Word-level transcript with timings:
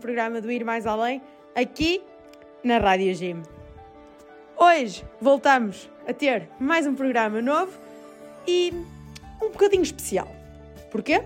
programa 0.00 0.40
do 0.40 0.50
Ir 0.50 0.64
Mais 0.64 0.86
Além, 0.86 1.22
aqui 1.54 2.02
na 2.64 2.78
Rádio 2.78 3.14
Gym. 3.14 3.42
Hoje 4.56 5.04
voltamos 5.20 5.90
a 6.08 6.12
ter 6.12 6.48
mais 6.58 6.86
um 6.86 6.94
programa 6.94 7.40
novo 7.42 7.78
e 8.48 8.72
um 9.40 9.50
bocadinho 9.50 9.82
especial. 9.82 10.26
Porquê? 10.90 11.22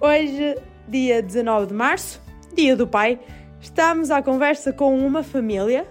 Hoje, 0.00 0.56
dia 0.88 1.22
19 1.22 1.68
de 1.68 1.74
março, 1.74 2.20
dia 2.52 2.76
do 2.76 2.86
pai, 2.86 3.18
estamos 3.60 4.10
à 4.10 4.20
conversa 4.20 4.72
com 4.72 4.98
uma 4.98 5.22
família, 5.22 5.86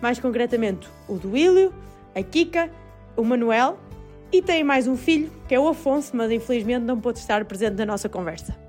mais 0.00 0.20
concretamente 0.20 0.86
o 1.08 1.14
do 1.14 1.32
Willio, 1.32 1.74
a 2.14 2.22
Kika, 2.22 2.70
o 3.16 3.24
Manuel 3.24 3.78
e 4.30 4.42
tem 4.42 4.62
mais 4.62 4.86
um 4.86 4.96
filho, 4.96 5.32
que 5.48 5.54
é 5.54 5.60
o 5.60 5.66
Afonso, 5.68 6.14
mas 6.14 6.30
infelizmente 6.30 6.82
não 6.82 7.00
pôde 7.00 7.18
estar 7.18 7.42
presente 7.46 7.76
na 7.76 7.86
nossa 7.86 8.08
conversa. 8.08 8.65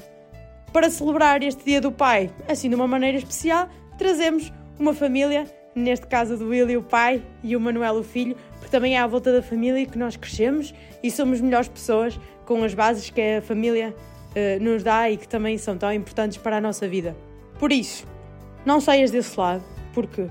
Para 0.73 0.89
celebrar 0.89 1.41
este 1.43 1.63
Dia 1.63 1.81
do 1.81 1.91
Pai, 1.91 2.29
assim 2.47 2.69
de 2.69 2.75
uma 2.75 2.87
maneira 2.87 3.17
especial, 3.17 3.69
trazemos 3.97 4.51
uma 4.77 4.93
família, 4.93 5.45
neste 5.73 6.05
caso 6.05 6.37
do 6.37 6.49
Willy 6.49 6.77
o 6.77 6.83
pai 6.83 7.21
e 7.43 7.55
o 7.55 7.59
Manuel 7.59 7.95
o 7.95 8.03
filho, 8.03 8.35
porque 8.59 8.69
também 8.69 8.95
é 8.95 8.99
à 8.99 9.07
volta 9.07 9.31
da 9.31 9.41
família 9.41 9.85
que 9.85 9.97
nós 9.97 10.15
crescemos 10.15 10.73
e 11.01 11.09
somos 11.09 11.41
melhores 11.41 11.67
pessoas 11.67 12.19
com 12.45 12.63
as 12.63 12.73
bases 12.73 13.09
que 13.09 13.21
a 13.21 13.41
família 13.41 13.95
uh, 13.95 14.63
nos 14.63 14.83
dá 14.83 15.09
e 15.09 15.17
que 15.17 15.27
também 15.27 15.57
são 15.57 15.77
tão 15.77 15.91
importantes 15.91 16.37
para 16.37 16.57
a 16.57 16.61
nossa 16.61 16.87
vida. 16.87 17.15
Por 17.59 17.71
isso, 17.71 18.05
não 18.65 18.79
saias 18.79 19.09
desse 19.09 19.39
lado, 19.39 19.63
porque 19.93 20.27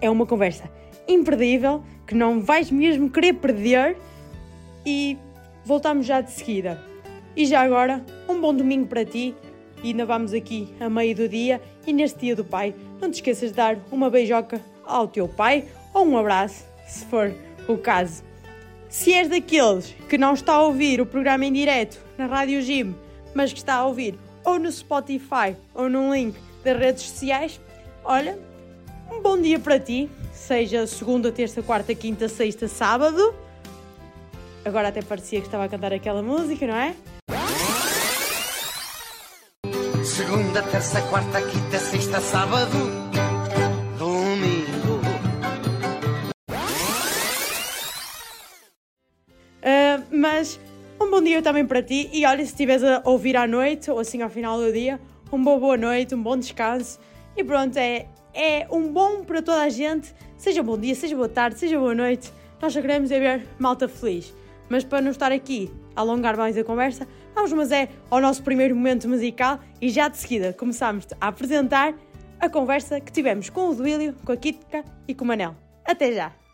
é 0.00 0.10
uma 0.10 0.26
conversa 0.26 0.64
imperdível 1.06 1.82
que 2.06 2.14
não 2.14 2.40
vais 2.40 2.70
mesmo 2.70 3.08
querer 3.08 3.34
perder 3.34 3.96
e 4.84 5.16
voltamos 5.64 6.04
já 6.04 6.20
de 6.20 6.30
seguida. 6.32 6.82
E 7.34 7.46
já 7.46 7.62
agora, 7.62 8.04
um 8.28 8.40
bom 8.40 8.52
domingo 8.52 8.86
para 8.86 9.04
ti 9.04 9.34
e 9.82 9.88
ainda 9.88 10.04
vamos 10.04 10.32
aqui 10.32 10.68
a 10.80 10.88
meio 10.88 11.14
do 11.14 11.28
dia 11.28 11.60
e 11.86 11.92
neste 11.92 12.20
dia 12.20 12.36
do 12.36 12.44
pai, 12.44 12.74
não 13.00 13.10
te 13.10 13.14
esqueças 13.14 13.50
de 13.50 13.56
dar 13.56 13.78
uma 13.90 14.10
beijoca 14.10 14.60
ao 14.84 15.06
teu 15.08 15.28
pai 15.28 15.64
ou 15.94 16.06
um 16.06 16.16
abraço, 16.16 16.64
se 16.86 17.04
for 17.06 17.32
o 17.66 17.76
caso. 17.76 18.22
Se 18.88 19.12
és 19.12 19.28
daqueles 19.28 19.94
que 20.08 20.16
não 20.16 20.32
está 20.32 20.54
a 20.54 20.62
ouvir 20.62 21.00
o 21.00 21.06
programa 21.06 21.44
em 21.44 21.52
direto 21.52 21.98
na 22.16 22.26
Rádio 22.26 22.62
Gym, 22.62 22.94
mas 23.34 23.52
que 23.52 23.58
está 23.58 23.74
a 23.74 23.86
ouvir 23.86 24.18
ou 24.44 24.58
no 24.58 24.72
Spotify 24.72 25.54
ou 25.74 25.88
num 25.88 26.12
link 26.12 26.36
das 26.64 26.78
redes 26.78 27.02
sociais, 27.02 27.60
olha, 28.02 28.38
um 29.12 29.20
bom 29.20 29.40
dia 29.40 29.58
para 29.58 29.78
ti, 29.78 30.08
seja 30.32 30.86
segunda, 30.86 31.30
terça, 31.30 31.62
quarta, 31.62 31.94
quinta, 31.94 32.28
sexta, 32.28 32.66
sábado. 32.66 33.34
Agora 34.64 34.88
até 34.88 35.02
parecia 35.02 35.40
que 35.40 35.46
estava 35.46 35.64
a 35.64 35.68
cantar 35.68 35.92
aquela 35.92 36.22
música, 36.22 36.66
não 36.66 36.76
é? 36.76 36.94
Segunda, 40.18 40.60
terça, 40.64 41.00
quarta, 41.02 41.40
quinta, 41.40 41.78
sexta, 41.78 42.20
sábado, 42.20 42.76
domingo. 43.96 45.00
Uh, 49.62 50.02
mas 50.10 50.58
um 51.00 51.08
bom 51.08 51.22
dia 51.22 51.40
também 51.40 51.64
para 51.64 51.80
ti 51.84 52.10
e 52.12 52.26
olha, 52.26 52.44
se 52.44 52.50
estiveres 52.50 52.82
a 52.82 53.00
ouvir 53.04 53.36
à 53.36 53.46
noite 53.46 53.92
ou 53.92 54.00
assim 54.00 54.20
ao 54.20 54.28
final 54.28 54.58
do 54.58 54.72
dia, 54.72 55.00
uma 55.30 55.44
boa, 55.44 55.60
boa 55.60 55.76
noite, 55.76 56.16
um 56.16 56.22
bom 56.24 56.36
descanso 56.36 56.98
e 57.36 57.44
pronto, 57.44 57.76
é, 57.76 58.08
é 58.34 58.66
um 58.72 58.92
bom 58.92 59.22
para 59.22 59.40
toda 59.40 59.62
a 59.62 59.68
gente, 59.68 60.12
seja 60.36 60.64
bom 60.64 60.76
dia, 60.76 60.96
seja 60.96 61.14
boa 61.14 61.28
tarde, 61.28 61.60
seja 61.60 61.78
boa 61.78 61.94
noite, 61.94 62.32
nós 62.60 62.72
só 62.72 62.80
queremos 62.80 63.12
é 63.12 63.20
ver 63.20 63.46
malta 63.56 63.86
feliz. 63.86 64.34
Mas 64.68 64.82
para 64.82 65.00
não 65.00 65.12
estar 65.12 65.30
aqui 65.30 65.70
alongar 66.00 66.36
mais 66.36 66.56
a 66.56 66.64
conversa, 66.64 67.06
vamos 67.34 67.52
mas 67.52 67.72
é 67.72 67.88
ao 68.10 68.20
nosso 68.20 68.42
primeiro 68.42 68.74
momento 68.74 69.08
musical 69.08 69.60
e 69.80 69.88
já 69.88 70.08
de 70.08 70.16
seguida 70.16 70.52
começamos 70.52 71.06
a 71.20 71.28
apresentar 71.28 71.94
a 72.40 72.48
conversa 72.48 73.00
que 73.00 73.12
tivemos 73.12 73.50
com 73.50 73.70
o 73.70 73.74
Duílio, 73.74 74.14
com 74.24 74.32
a 74.32 74.36
Kitka 74.36 74.84
e 75.06 75.14
com 75.14 75.24
o 75.24 75.28
Manel. 75.28 75.56
Até 75.84 76.12
já! 76.12 76.47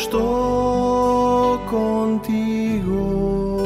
Estou 0.00 1.58
contigo, 1.68 3.62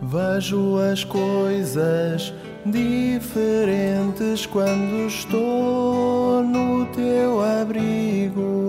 vejo 0.00 0.78
as 0.78 1.02
coisas 1.04 2.32
diferentes. 2.64 4.46
Quando 4.46 5.06
estou 5.06 6.42
no 6.44 6.86
teu 6.86 7.42
abrigo, 7.42 8.68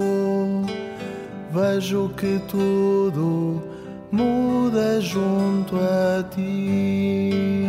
vejo 1.52 2.10
que 2.18 2.42
tudo 2.48 3.62
muda 4.12 5.00
junto 5.02 5.76
a 5.78 6.24
ti. 6.24 7.68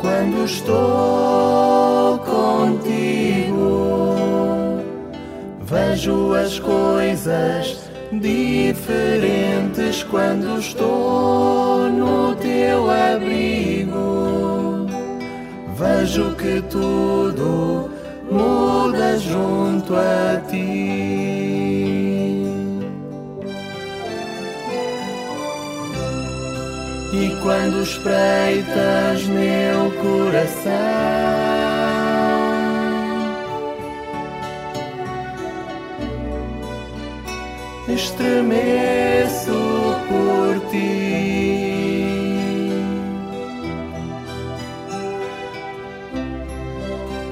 Quando 0.00 0.44
estou 0.44 1.25
Vejo 5.96 6.34
as 6.34 6.58
coisas 6.58 7.88
diferentes 8.12 10.02
quando 10.02 10.58
estou 10.58 11.88
no 11.88 12.34
teu 12.36 12.90
abrigo. 12.90 14.86
Vejo 15.74 16.34
que 16.34 16.60
tudo 16.68 17.90
muda 18.30 19.18
junto 19.18 19.94
a 19.96 20.38
ti. 20.50 20.66
E 27.14 27.36
quando 27.42 27.82
espreitas 27.82 29.24
meu 29.28 29.90
coração 30.02 31.55
estremeço 38.16 39.52
por 40.08 40.70
ti. 40.70 40.86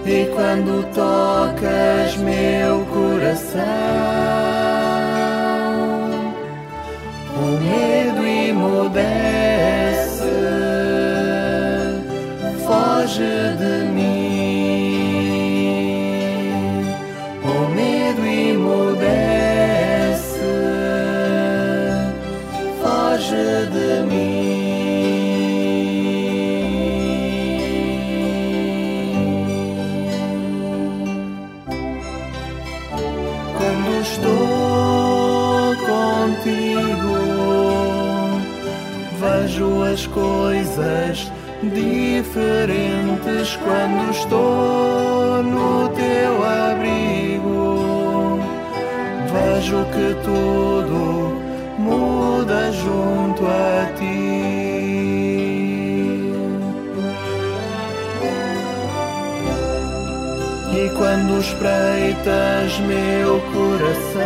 E 0.06 0.26
quando 0.34 0.84
tocas 0.94 2.16
meu 2.19 2.84
coração, 2.92 3.62
o 7.36 7.46
medo 7.64 8.26
imudece, 8.26 9.02
foge 12.66 13.56
de 13.58 13.84
mim. 13.88 13.94
Tudo 50.24 51.40
muda 51.78 52.72
junto 52.72 53.46
a 53.46 53.92
ti. 53.96 54.24
E 60.76 60.90
quando 60.96 61.40
espreitas 61.40 62.78
meu 62.80 63.40
coração, 63.52 64.24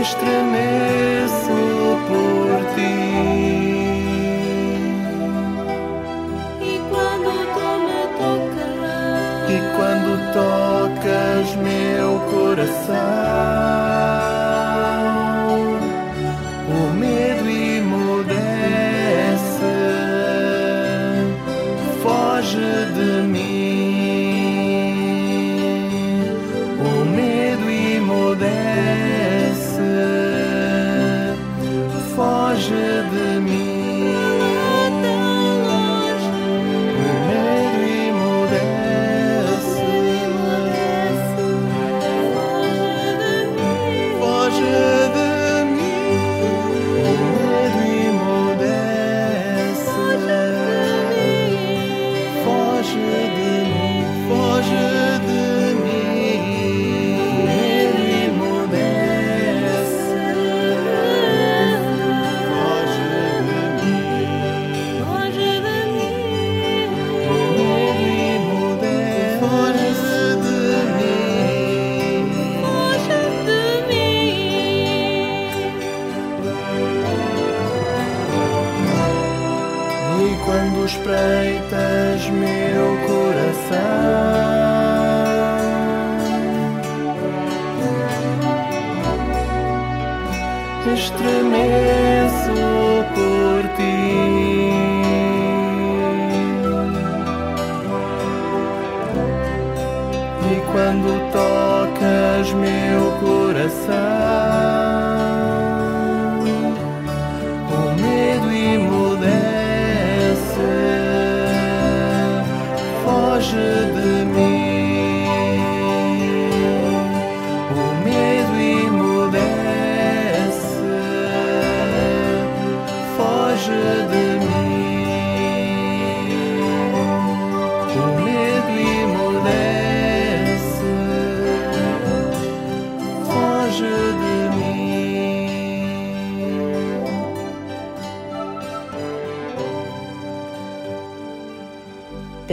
estremeço 0.00 1.15
meu 11.56 12.20
coração. 12.30 12.96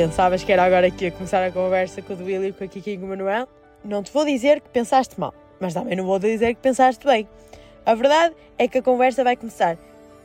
Pensavas 0.04 0.44
que 0.44 0.52
era 0.52 0.66
agora 0.66 0.92
que 0.92 1.06
ia 1.06 1.12
começar 1.12 1.42
a 1.42 1.50
conversa 1.50 2.02
com 2.02 2.12
o 2.12 2.16
Duílio 2.18 2.50
e 2.50 2.52
com 2.52 2.66
a 2.66 2.68
Kiki 2.68 2.92
e 2.92 2.98
com 2.98 3.06
o 3.06 3.08
Manuel? 3.08 3.48
Não 3.86 4.04
te 4.04 4.12
vou 4.12 4.26
dizer 4.26 4.60
que 4.60 4.68
pensaste 4.68 5.18
mal, 5.18 5.34
mas 5.62 5.74
também 5.74 5.96
não 5.96 6.04
vou 6.06 6.20
dizer 6.20 6.56
que 6.56 6.62
pensaste 6.62 7.08
bem. 7.08 7.26
A 7.86 7.96
verdade 7.96 8.36
é 8.58 8.68
que 8.68 8.80
a 8.80 8.84
conversa 8.84 9.24
vai 9.24 9.38
começar 9.38 9.78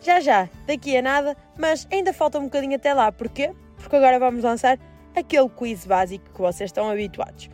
já 0.02 0.18
já, 0.18 0.48
daqui 0.66 0.96
a 0.96 1.00
nada, 1.00 1.36
mas 1.56 1.86
ainda 1.92 2.12
falta 2.12 2.40
um 2.40 2.46
bocadinho 2.46 2.74
até 2.74 2.92
lá. 2.92 3.12
Porquê? 3.12 3.52
Porque 3.76 3.94
agora 3.94 4.18
vamos 4.18 4.42
lançar 4.42 4.80
aquele 5.14 5.48
quiz 5.48 5.86
básico 5.86 6.24
que 6.34 6.40
vocês 6.40 6.70
estão 6.70 6.90
habituados. 6.90 7.48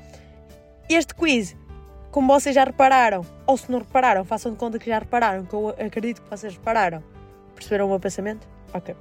Este 0.89 1.15
quiz, 1.15 1.55
como 2.11 2.33
vocês 2.33 2.55
já 2.55 2.65
repararam, 2.65 3.21
ou 3.47 3.59
se 3.59 3.71
não 3.71 3.81
repararam, 3.81 4.25
façam 4.25 4.51
de 4.51 4.57
conta 4.57 4.79
que 4.79 4.89
já 4.89 4.99
repararam, 4.99 5.45
que 5.45 5.53
eu 5.53 5.69
acredito 5.79 6.23
que 6.23 6.31
vocês 6.31 6.55
repararam. 6.55 7.05
Perceberam 7.55 7.85
o 7.85 7.91
meu 7.91 8.01
pensamento? 8.01 8.49
Ok. 8.73 8.97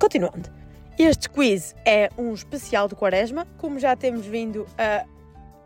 Continuando. 0.00 0.65
Este 0.98 1.28
quiz 1.28 1.74
é 1.84 2.08
um 2.16 2.32
especial 2.32 2.88
de 2.88 2.94
Quaresma, 2.94 3.46
como 3.58 3.78
já 3.78 3.94
temos 3.94 4.24
vindo 4.24 4.66
a 4.78 5.04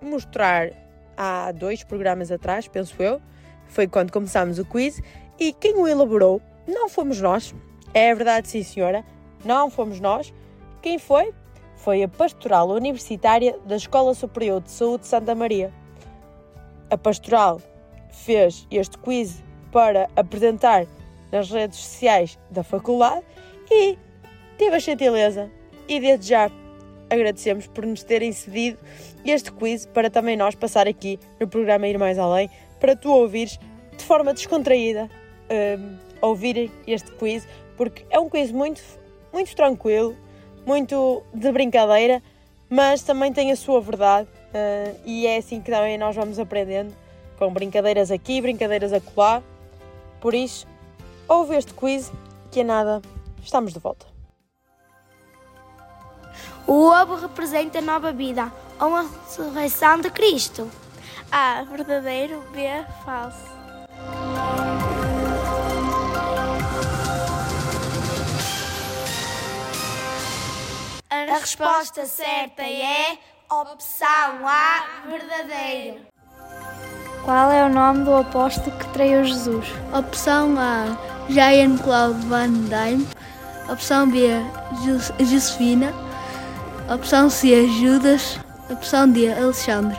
mostrar 0.04 0.70
há 1.16 1.52
dois 1.52 1.84
programas 1.84 2.32
atrás, 2.32 2.66
penso 2.66 3.00
eu. 3.00 3.22
Foi 3.68 3.87
quando 3.87 4.10
começámos 4.10 4.58
o 4.58 4.64
quiz 4.64 5.00
e 5.38 5.52
quem 5.52 5.76
o 5.76 5.87
elaborou 5.87 6.42
não 6.66 6.88
fomos 6.88 7.20
nós. 7.20 7.54
É 7.94 8.12
verdade, 8.12 8.49
sim, 8.49 8.64
senhora, 8.64 9.04
não 9.44 9.70
fomos 9.70 10.00
nós. 10.00 10.34
Quem 10.82 10.99
foi? 10.99 11.32
Foi 11.76 12.02
a 12.02 12.08
Pastoral 12.08 12.68
Universitária 12.68 13.56
da 13.64 13.76
Escola 13.76 14.14
Superior 14.14 14.60
de 14.60 14.72
Saúde 14.72 15.02
de 15.02 15.06
Santa 15.10 15.32
Maria. 15.37 15.72
A 16.90 16.99
Pastoral 16.99 17.60
fez 18.10 18.66
este 18.68 18.99
quiz 18.99 19.44
para 19.70 20.10
apresentar 20.16 20.87
nas 21.30 21.49
redes 21.52 21.78
sociais 21.78 22.37
da 22.50 22.64
faculdade 22.64 23.25
e 23.70 23.96
teve 24.61 24.76
a 24.76 24.79
gentileza 24.79 25.50
e 25.88 25.99
desde 25.99 26.29
já 26.29 26.50
agradecemos 27.09 27.67
por 27.67 27.87
nos 27.87 28.02
terem 28.02 28.31
cedido 28.31 28.76
este 29.25 29.50
quiz 29.50 29.87
para 29.87 30.11
também 30.11 30.37
nós 30.37 30.55
passar 30.55 30.87
aqui 30.87 31.19
no 31.40 31.49
programa 31.49 31.88
Ir 31.88 31.99
Mais 31.99 32.19
Além 32.19 32.50
para 32.79 32.95
tu 32.95 33.11
ouvires 33.11 33.59
de 33.97 34.05
forma 34.05 34.35
descontraída 34.35 35.09
hum, 35.50 35.97
ouvir 36.21 36.71
este 36.87 37.11
quiz 37.12 37.49
porque 37.75 38.05
é 38.11 38.21
um 38.21 38.29
quiz 38.29 38.52
muito, 38.52 38.83
muito 39.33 39.57
tranquilo, 39.57 40.14
muito 40.67 41.23
de 41.33 41.50
brincadeira, 41.50 42.23
mas 42.69 43.00
também 43.00 43.33
tem 43.33 43.50
a 43.50 43.57
sua 43.57 43.81
verdade 43.81 44.29
hum, 44.55 44.95
e 45.07 45.26
é 45.26 45.38
assim 45.38 45.62
que 45.62 45.71
também 45.71 45.97
nós 45.97 46.14
vamos 46.14 46.38
aprendendo 46.38 46.95
com 47.38 47.50
brincadeiras 47.50 48.11
aqui, 48.11 48.43
brincadeiras 48.43 48.93
acolá. 48.93 49.43
Por 50.21 50.35
isso, 50.35 50.67
ouve 51.26 51.57
este 51.57 51.73
quiz 51.73 52.12
que 52.50 52.61
é 52.61 52.64
nada, 52.64 53.00
estamos 53.43 53.73
de 53.73 53.79
volta. 53.79 54.10
O 56.70 56.88
ovo 56.88 57.16
representa 57.16 57.78
a 57.80 57.82
nova 57.82 58.12
vida 58.12 58.44
ou 58.80 58.94
a 58.94 59.02
ressurreição 59.02 60.00
de 60.00 60.08
Cristo. 60.08 60.70
A. 61.32 61.64
Verdadeiro. 61.64 62.44
B. 62.52 62.60
Falso. 63.04 63.50
A 71.10 71.38
resposta 71.38 72.06
certa 72.06 72.62
é 72.62 73.18
opção 73.50 74.46
A. 74.46 74.84
Verdadeiro. 75.08 76.00
Qual 77.24 77.50
é 77.50 77.64
o 77.64 77.68
nome 77.68 78.04
do 78.04 78.14
apóstolo 78.14 78.76
que 78.78 78.88
traiu 78.90 79.24
Jesus? 79.24 79.66
Opção 79.96 80.54
A, 80.58 80.96
Jean-Claude 81.28 82.24
Van 82.26 82.48
Damme. 82.68 83.06
Opção 83.70 84.08
B, 84.08 84.28
Jos- 84.84 85.12
Josefina. 85.18 85.92
Opção 86.92 87.30
C, 87.30 87.68
Judas. 87.68 88.40
Opção 88.68 89.09
D, 89.09 89.32
Alexandre. 89.32 89.97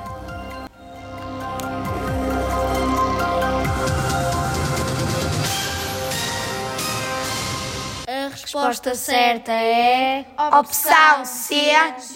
A 8.05 8.27
resposta 8.29 8.93
certa 8.93 9.53
é 9.53 10.25
Opção 10.59 11.23
C. 11.23 11.55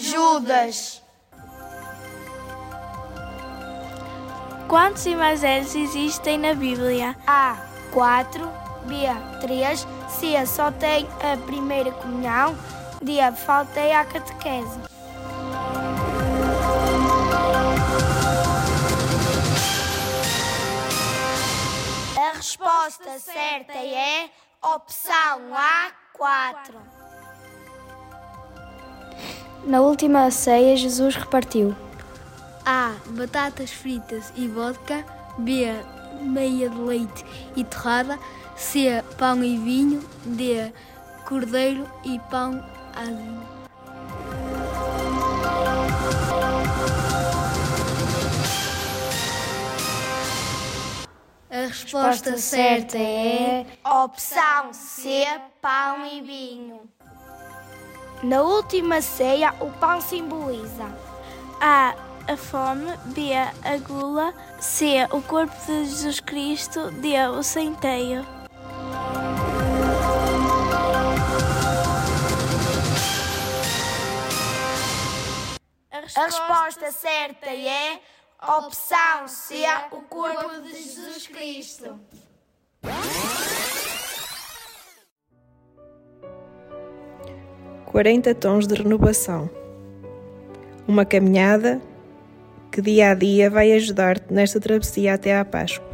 Judas. 0.02 1.02
Quantos 4.68 5.06
evangelhos 5.06 5.74
existem 5.74 6.38
na 6.38 6.54
Bíblia? 6.54 7.16
A. 7.26 7.56
4. 7.94 8.52
B. 8.88 9.06
3. 9.40 9.88
C. 10.10 10.46
Só 10.46 10.70
tem 10.70 11.08
a 11.24 11.38
primeira 11.46 11.92
comunhão 11.92 12.58
dia 13.06 13.32
faltei 13.32 13.94
à 13.94 14.04
catequese. 14.04 14.80
A 22.18 22.36
resposta 22.36 23.20
certa 23.20 23.74
é 23.74 24.30
opção 24.62 25.52
A4. 26.18 26.76
Na 29.66 29.82
última 29.82 30.32
ceia, 30.32 30.76
Jesus 30.76 31.16
repartiu: 31.16 31.76
A. 32.66 32.96
Batatas 33.10 33.70
fritas 33.70 34.34
e 34.36 34.48
vodka. 34.48 35.06
B. 35.38 35.66
Meia 36.22 36.70
de 36.70 36.78
leite 36.78 37.24
e 37.56 37.64
torrada. 37.64 38.18
C. 38.56 39.04
Pão 39.18 39.44
e 39.44 39.58
vinho. 39.58 40.04
D. 40.26 40.74
Cordeiro 41.26 41.88
e 42.04 42.20
pão 42.32 42.75
Amém. 42.96 43.40
A 51.50 51.68
resposta 51.68 52.38
certa 52.38 52.98
é 52.98 53.66
opção 53.84 54.74
C, 54.74 55.26
pão 55.62 56.06
e 56.06 56.22
vinho. 56.22 56.82
Na 58.24 58.42
última 58.42 59.02
ceia, 59.02 59.54
o 59.60 59.70
pão 59.72 60.02
simboliza 60.02 60.86
a 61.62 61.96
a 62.28 62.36
fome, 62.36 62.92
B 63.14 63.34
a 63.36 63.78
gula, 63.78 64.34
C 64.60 65.08
o 65.12 65.22
corpo 65.22 65.56
de 65.66 65.86
Jesus 65.86 66.20
Cristo, 66.20 66.90
D 66.92 67.16
o 67.28 67.44
centeio. 67.44 68.26
resposta, 76.06 76.20
a 76.20 76.26
resposta 76.26 76.92
certa 76.92 77.50
é 77.50 78.00
opção 78.42 79.28
C, 79.28 79.64
o 79.92 80.02
corpo 80.02 80.62
de 80.62 80.72
Jesus 80.72 81.28
Cristo. 81.28 82.00
Quarenta 87.86 88.36
tons 88.36 88.68
de 88.68 88.76
renovação. 88.76 89.50
Uma 90.88 91.06
caminhada 91.06 91.82
que 92.72 92.82
dia 92.82 93.12
a 93.12 93.14
dia 93.16 93.50
vai 93.50 93.72
ajudar-te 93.72 94.32
nesta 94.32 94.60
travessia 94.60 95.14
até 95.14 95.38
à 95.38 95.46
Páscoa. 95.46 95.90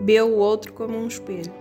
Vê 0.00 0.22
o 0.22 0.36
outro 0.36 0.72
como 0.72 0.96
um 0.96 1.08
espelho. 1.08 1.52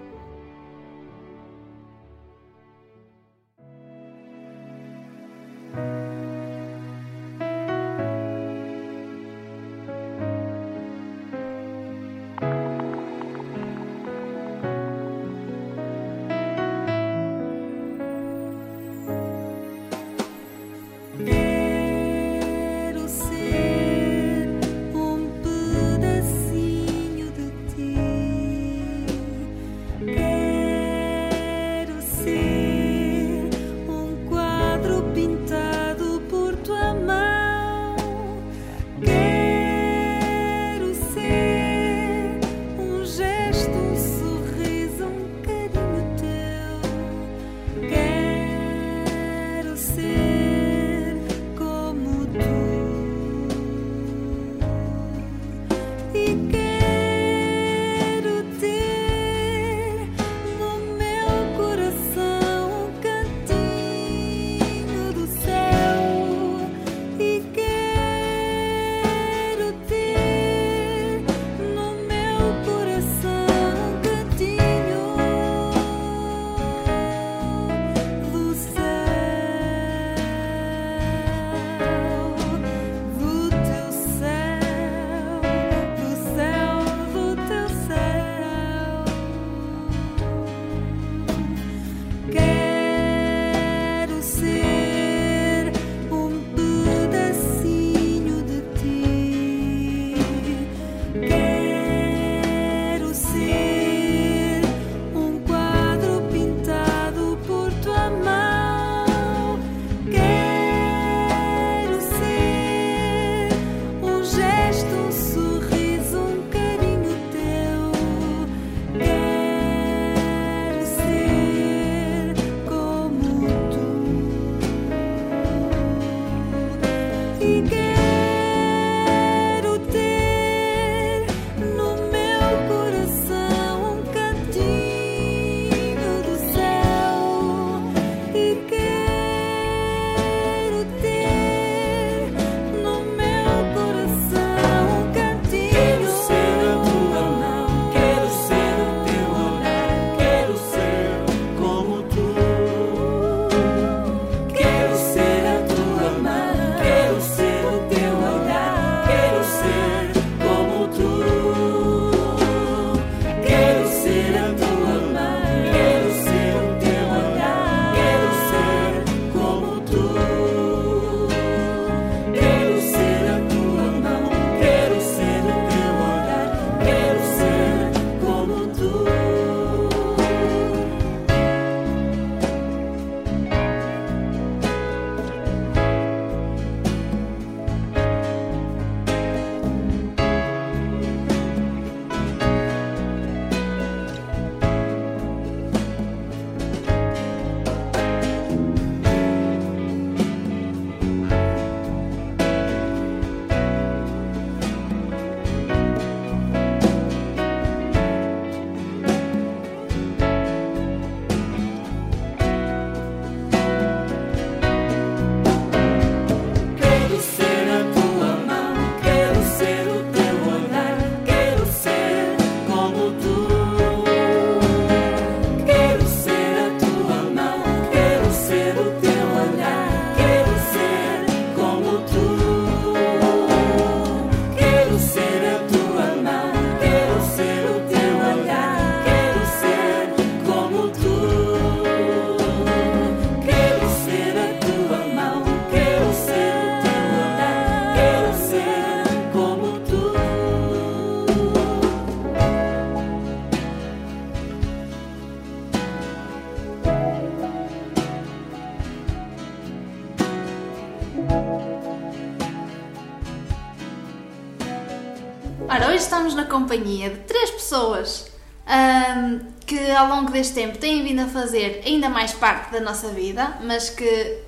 Tempo 270.56 270.78
têm 270.80 271.04
vindo 271.04 271.20
a 271.22 271.28
fazer 271.28 271.84
ainda 271.86 272.10
mais 272.10 272.34
parte 272.34 272.72
da 272.72 272.80
nossa 272.80 273.10
vida, 273.10 273.58
mas 273.62 273.90
que 273.90 274.40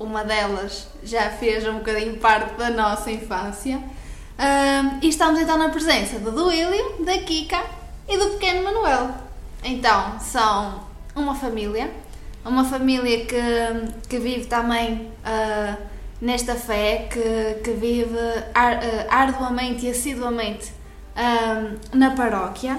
uma 0.00 0.24
delas 0.24 0.88
já 1.04 1.30
fez 1.30 1.66
um 1.68 1.74
bocadinho 1.74 2.16
parte 2.16 2.54
da 2.54 2.70
nossa 2.70 3.10
infância. 3.10 3.80
E 5.00 5.08
estamos 5.08 5.38
então 5.40 5.56
na 5.56 5.68
presença 5.68 6.18
do 6.18 6.32
Duílio, 6.32 7.04
da 7.04 7.16
Kika 7.18 7.62
e 8.08 8.16
do 8.16 8.30
pequeno 8.30 8.64
Manuel. 8.64 9.10
Então, 9.62 10.18
são 10.18 10.82
uma 11.14 11.34
família, 11.36 11.88
uma 12.44 12.64
família 12.64 13.24
que, 13.24 14.08
que 14.08 14.18
vive 14.18 14.46
também 14.46 15.12
ah, 15.24 15.76
nesta 16.20 16.56
fé, 16.56 17.06
que, 17.08 17.60
que 17.62 17.70
vive 17.72 18.18
ar- 18.52 18.80
ah, 18.82 19.06
arduamente 19.20 19.86
e 19.86 19.90
assiduamente 19.90 20.72
ah, 21.14 21.74
na 21.92 22.10
paróquia. 22.10 22.76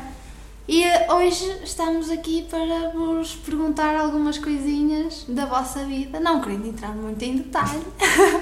E 0.65 0.81
ah, 0.85 1.13
hoje 1.15 1.45
estamos 1.61 2.09
aqui 2.09 2.47
para 2.49 2.89
vos 2.91 3.35
perguntar 3.35 3.97
algumas 3.97 4.37
coisinhas 4.37 5.25
da 5.27 5.45
vossa 5.45 5.83
vida, 5.83 6.21
não 6.21 6.39
querendo 6.39 6.67
entrar 6.67 6.95
muito 6.95 7.21
em 7.21 7.35
detalhe, 7.35 7.83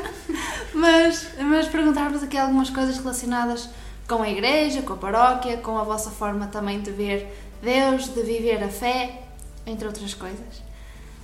mas, 0.71 1.29
mas 1.39 1.67
perguntar-vos 1.67 2.21
aqui 2.21 2.37
algumas 2.37 2.69
coisas 2.69 2.97
relacionadas 2.99 3.69
com 4.07 4.21
a 4.21 4.29
igreja, 4.29 4.83
com 4.83 4.93
a 4.93 4.97
paróquia, 4.97 5.57
com 5.57 5.79
a 5.79 5.83
vossa 5.83 6.11
forma 6.11 6.45
também 6.45 6.79
de 6.79 6.91
ver 6.91 7.27
Deus, 7.59 8.09
de 8.09 8.21
viver 8.21 8.63
a 8.63 8.69
fé, 8.69 9.23
entre 9.65 9.87
outras 9.87 10.13
coisas. 10.13 10.61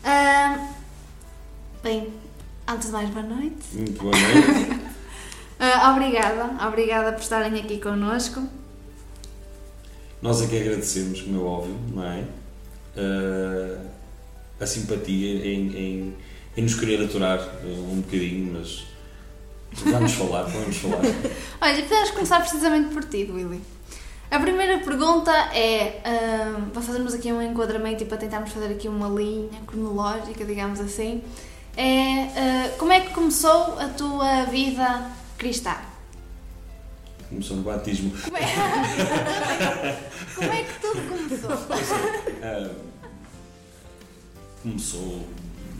Ah, 0.04 0.68
bem, 1.84 2.12
antes 2.68 2.88
de 2.88 2.94
mais, 2.94 3.10
boa 3.12 3.26
noite. 3.26 3.68
Muito 3.74 4.02
boa 4.02 4.16
noite. 4.16 4.88
Ah, 5.60 5.92
obrigada, 5.92 6.52
obrigada 6.68 7.12
por 7.14 7.22
estarem 7.22 7.60
aqui 7.60 7.80
connosco. 7.80 8.48
Nós 10.22 10.42
aqui 10.42 10.60
agradecemos, 10.60 11.22
como 11.22 11.40
é 11.40 11.44
óbvio, 11.44 11.76
não 11.94 12.04
é? 12.04 12.24
Ah, 12.98 13.80
a 14.60 14.66
simpatia 14.66 15.46
em, 15.46 15.68
em, 15.78 16.16
em 16.58 16.62
nos 16.64 16.74
querer 16.74 17.04
aturar 17.04 17.40
um 17.64 18.02
bocadinho, 18.02 18.54
mas 18.54 18.86
vamos 19.86 20.14
falar, 20.14 20.44
vamos 20.44 20.78
falar. 20.78 21.02
Olha, 21.62 21.84
podemos 21.84 22.12
começar 22.12 22.40
precisamente 22.40 22.92
por 22.94 23.04
ti, 23.04 23.30
Willy. 23.32 23.62
A 24.30 24.40
primeira 24.40 24.80
pergunta 24.80 25.32
é, 25.54 26.02
ah, 26.04 26.62
para 26.74 26.82
fazermos 26.82 27.14
aqui 27.14 27.32
um 27.32 27.42
enquadramento 27.42 28.04
e 28.04 28.06
para 28.08 28.18
tentarmos 28.18 28.52
fazer 28.52 28.74
aqui 28.74 28.88
uma 28.88 29.08
linha 29.08 29.62
cronológica, 29.68 30.44
digamos 30.44 30.80
assim, 30.80 31.22
é 31.78 32.24
ah, 32.36 32.72
como 32.80 32.92
é 32.92 33.02
que 33.02 33.14
começou 33.14 33.80
a 33.80 33.88
tua 33.90 34.46
vida 34.46 35.12
cristã? 35.38 35.76
Começou 37.30 37.58
no 37.58 37.64
batismo. 37.64 38.12
Como 38.24 38.38
é, 38.38 38.44
como 40.36 40.52
é 40.52 40.64
que 40.64 40.80
tudo 40.80 41.10
começou? 41.10 41.52
Ah, 42.42 42.72
começou, 44.64 45.28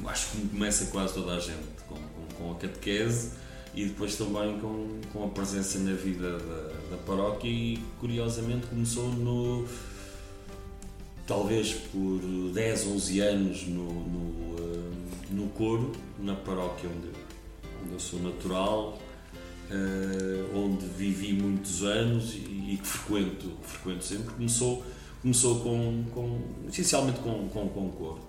acho 0.06 0.32
que 0.32 0.48
começa 0.48 0.86
quase 0.88 1.14
toda 1.14 1.36
a 1.36 1.40
gente, 1.40 1.68
com, 1.88 1.96
com, 1.96 2.36
com 2.38 2.52
a 2.52 2.56
catequese 2.56 3.32
e 3.74 3.86
depois 3.86 4.16
também 4.16 4.60
com, 4.60 5.00
com 5.14 5.26
a 5.26 5.28
presença 5.30 5.80
na 5.80 5.94
vida 5.94 6.38
da, 6.38 6.64
da 6.92 6.98
paróquia 7.06 7.48
e 7.48 7.80
curiosamente 8.00 8.68
começou 8.68 9.08
no 9.10 9.68
talvez 11.28 11.74
por 11.74 12.20
10, 12.54 12.88
11 12.88 13.20
anos 13.20 13.68
no, 13.68 13.86
no, 13.86 14.56
ah, 14.58 14.94
no 15.30 15.48
coro, 15.50 15.92
na 16.20 16.34
paróquia 16.34 16.90
onde, 16.90 17.10
onde 17.84 17.94
eu 17.94 18.00
sou 18.00 18.20
natural, 18.20 18.98
ah, 19.70 20.56
onde 20.56 20.86
vivi 20.86 21.34
muitos 21.34 21.84
anos 21.84 22.34
e, 22.34 22.74
e 22.74 22.80
que 22.82 22.88
frequento, 22.88 23.52
frequento 23.62 24.04
sempre, 24.04 24.34
começou, 24.34 24.84
começou 25.22 25.60
com, 25.60 26.06
com, 26.14 26.42
essencialmente 26.70 27.20
com, 27.20 27.50
com, 27.50 27.68
com 27.70 27.90
coro. 27.92 28.22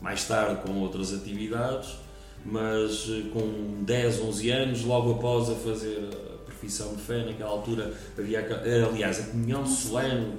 Mais 0.00 0.26
tarde 0.28 0.60
com 0.62 0.72
outras 0.80 1.14
atividades, 1.14 1.96
mas 2.44 3.08
eh, 3.08 3.30
com 3.32 3.82
10, 3.84 4.20
11 4.20 4.50
anos, 4.50 4.84
logo 4.84 5.12
após 5.12 5.48
a 5.48 5.54
fazer 5.54 6.10
a 6.12 6.44
profissão 6.44 6.94
de 6.94 7.02
fé, 7.02 7.24
naquela 7.24 7.50
altura 7.50 7.94
havia, 8.16 8.40
eh, 8.40 8.86
aliás, 8.86 9.20
a 9.20 9.22
comunhão 9.24 9.66
solene, 9.66 10.34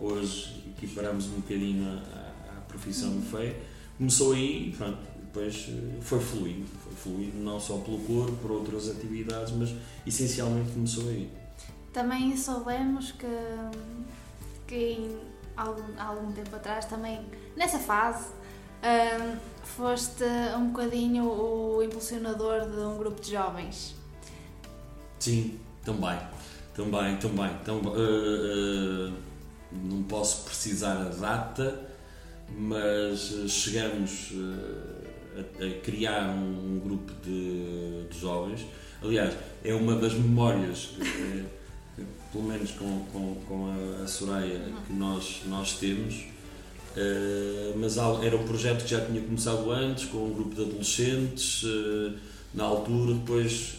hoje 0.00 0.72
equiparamos 0.76 1.26
um 1.26 1.40
bocadinho 1.40 1.86
à, 1.86 2.60
profissão 2.68 3.18
de 3.18 3.26
fé, 3.26 3.56
começou 3.96 4.32
aí 4.32 4.68
e 4.68 4.72
pronto, 4.72 4.98
depois 5.22 5.68
foi 6.00 6.20
fluindo, 6.20 6.66
foi 6.98 7.12
fluindo 7.12 7.38
não 7.38 7.60
só 7.60 7.78
pelo 7.78 7.98
coro, 8.00 8.32
por 8.42 8.50
outras 8.50 8.88
atividades, 8.90 9.52
mas 9.52 9.74
essencialmente 10.06 10.72
começou 10.72 11.08
aí. 11.08 11.30
Também 11.92 12.36
soubemos 12.36 13.12
que, 13.12 13.26
que 14.66 14.74
em 14.74 15.20
algum, 15.56 16.00
algum 16.00 16.32
tempo 16.32 16.54
atrás, 16.54 16.84
também 16.84 17.20
nessa 17.56 17.78
fase, 17.78 18.26
hum, 18.82 19.36
foste 19.64 20.24
um 20.56 20.70
bocadinho 20.70 21.24
o 21.24 21.82
impulsionador 21.82 22.68
de 22.68 22.80
um 22.80 22.98
grupo 22.98 23.20
de 23.20 23.32
jovens. 23.32 23.94
Sim, 25.18 25.58
também, 25.84 26.18
também, 26.74 27.18
também. 27.18 27.58
Eh, 27.96 29.10
eh, 29.10 29.12
não 29.72 30.02
posso 30.04 30.44
precisar 30.44 30.96
a 30.96 31.08
data, 31.08 31.88
mas 32.56 33.32
eh, 33.32 33.48
chegamos 33.48 34.32
eh, 34.32 35.07
a, 35.38 35.64
a 35.64 35.80
criar 35.80 36.28
um, 36.30 36.76
um 36.76 36.80
grupo 36.80 37.12
de, 37.24 38.04
de 38.10 38.20
jovens. 38.20 38.66
Aliás, 39.02 39.34
é 39.64 39.74
uma 39.74 39.94
das 39.94 40.14
memórias, 40.14 40.90
eh, 41.00 41.44
pelo 42.32 42.44
menos 42.44 42.72
com, 42.72 43.04
com, 43.12 43.34
com 43.46 43.66
a, 43.66 44.02
a 44.02 44.06
Soraya, 44.06 44.60
que 44.86 44.92
nós, 44.92 45.42
nós 45.46 45.74
temos. 45.74 46.24
Eh, 46.96 47.74
mas 47.76 47.96
era 47.96 48.36
um 48.36 48.44
projeto 48.44 48.82
que 48.82 48.90
já 48.90 49.04
tinha 49.04 49.20
começado 49.20 49.70
antes, 49.70 50.06
com 50.06 50.18
um 50.18 50.34
grupo 50.34 50.54
de 50.54 50.62
adolescentes, 50.62 51.62
eh, 51.64 52.12
na 52.54 52.64
altura, 52.64 53.14
depois 53.14 53.78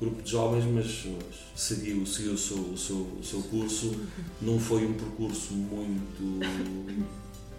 grupo 0.00 0.22
de 0.22 0.30
jovens, 0.30 0.64
mas 0.64 1.06
seguiu, 1.56 2.06
seguiu 2.06 2.32
o, 2.32 2.38
seu, 2.38 2.56
o, 2.56 2.78
seu, 2.78 2.96
o 2.96 3.22
seu 3.22 3.42
curso. 3.42 3.94
Não 4.40 4.58
foi 4.58 4.86
um 4.86 4.94
percurso 4.94 5.52
muito, 5.54 6.22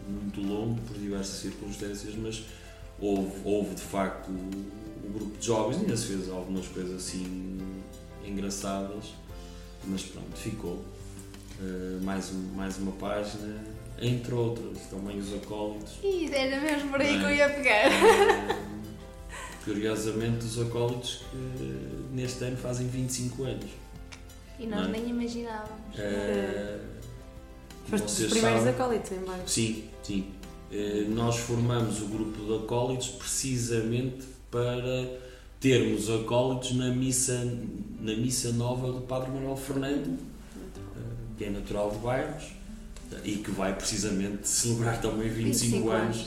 muito 0.08 0.42
longo, 0.42 0.80
por 0.82 0.98
diversas 0.98 1.40
circunstâncias, 1.40 2.16
mas 2.16 2.44
houve, 3.02 3.32
houve 3.44 3.76
de 3.76 3.82
facto 3.82 4.30
o 4.30 5.10
grupo 5.14 5.38
de 5.38 5.46
jovens, 5.46 5.78
ainda 5.82 5.96
se 5.98 6.08
fez 6.08 6.30
algumas 6.30 6.68
coisas 6.68 6.96
assim 7.02 7.58
engraçadas, 8.26 9.14
mas 9.86 10.04
pronto, 10.04 10.36
ficou. 10.36 10.84
Eh, 11.62 12.00
mais, 12.04 12.32
um- 12.32 12.54
mais 12.56 12.78
uma 12.78 12.92
página, 12.94 13.62
entre 14.02 14.34
outras, 14.34 14.78
também 14.90 15.18
os 15.20 15.34
acólitos. 15.34 15.94
E 16.04 16.30
era 16.34 16.60
mesmo 16.62 16.90
por 16.92 17.02
aí 17.02 17.18
que 17.18 17.24
eu 17.24 17.28
Bem. 17.28 17.38
ia 17.38 17.50
pegar. 17.50 17.86
Eh, 17.92 18.70
Curiosamente, 19.66 20.46
os 20.46 20.58
acólitos 20.60 21.22
que 21.32 22.16
neste 22.16 22.44
ano 22.46 22.56
fazem 22.58 22.88
25 22.88 23.44
anos. 23.44 23.70
E 24.58 24.66
nós 24.66 24.82
Não 24.82 24.90
é? 24.90 24.92
nem 25.00 25.10
imaginávamos. 25.10 25.98
Eh, 25.98 26.80
Foste 27.88 28.10
vocês 28.10 28.32
primeiros 28.32 28.60
sabem- 28.64 28.74
acólitos 28.74 29.12
em 29.12 29.20
bairro. 29.26 29.44
Sim, 29.48 29.84
sim. 30.02 30.32
Eh, 30.72 31.06
nós 31.10 31.38
formamos 31.38 32.00
o 32.02 32.06
grupo 32.06 32.46
de 32.46 32.64
acólitos 32.64 33.08
precisamente 33.10 34.26
para 34.52 35.10
termos 35.60 36.10
acólitos 36.10 36.74
na 36.76 36.90
missa, 36.90 37.34
na 38.00 38.14
missa 38.16 38.52
nova 38.54 38.92
do 38.92 39.02
Padre 39.02 39.32
Manuel 39.32 39.58
Fernando, 39.58 40.18
eh, 40.56 41.00
que 41.38 41.46
é 41.46 41.50
natural 41.50 41.90
de 41.92 41.98
Bairros 41.98 42.44
e 43.24 43.38
que 43.38 43.50
vai 43.52 43.74
precisamente 43.76 44.48
celebrar 44.48 45.02
também 45.02 45.28
25, 45.30 45.72
25 45.72 45.90
anos 45.90 46.26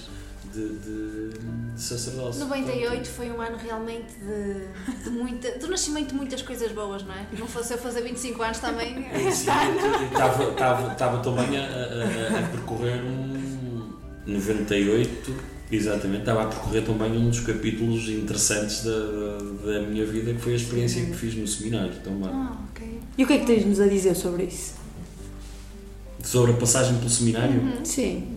de, 0.52 0.68
de, 0.80 1.38
de 1.74 1.80
sacerdócio. 1.80 2.40
98 2.44 3.08
foi 3.08 3.30
um 3.30 3.40
ano 3.40 3.56
realmente 3.56 4.12
de, 4.14 5.04
de 5.04 5.10
muita, 5.10 5.56
do 5.58 5.68
nascimento 5.68 6.08
de 6.08 6.14
muitas 6.16 6.42
coisas 6.42 6.72
boas, 6.72 7.04
não 7.04 7.14
é? 7.14 7.24
Não 7.38 7.46
fosse 7.46 7.72
eu 7.74 7.78
fazer 7.78 8.02
25 8.02 8.42
anos 8.42 8.58
também. 8.58 9.06
Estava, 9.28 10.50
estava, 10.50 10.92
estava 10.92 11.18
também 11.22 11.56
a- 11.56 11.62
a- 11.62 12.38
a 12.40 12.48
percorrer 12.50 13.00
um 13.04 13.40
98, 14.26 15.34
exatamente, 15.70 16.20
estava 16.20 16.42
a 16.42 16.46
percorrer 16.46 16.82
também 16.84 17.12
um 17.12 17.28
dos 17.28 17.40
capítulos 17.40 18.08
interessantes 18.08 18.84
da, 18.84 18.90
da, 18.90 19.72
da 19.80 19.86
minha 19.86 20.04
vida, 20.06 20.32
que 20.34 20.40
foi 20.40 20.52
a 20.52 20.56
experiência 20.56 21.04
que 21.04 21.14
fiz 21.14 21.34
no 21.34 21.46
seminário 21.46 21.94
também. 22.04 22.30
Ah, 22.30 22.56
ok. 22.70 22.86
E 23.18 23.24
o 23.24 23.26
que 23.26 23.32
é 23.32 23.38
que 23.38 23.46
tens-nos 23.46 23.80
a 23.80 23.86
dizer 23.86 24.14
sobre 24.14 24.44
isso? 24.44 24.74
Sobre 26.22 26.52
a 26.52 26.54
passagem 26.54 26.96
pelo 26.98 27.10
seminário, 27.10 27.60
Sim. 27.84 28.28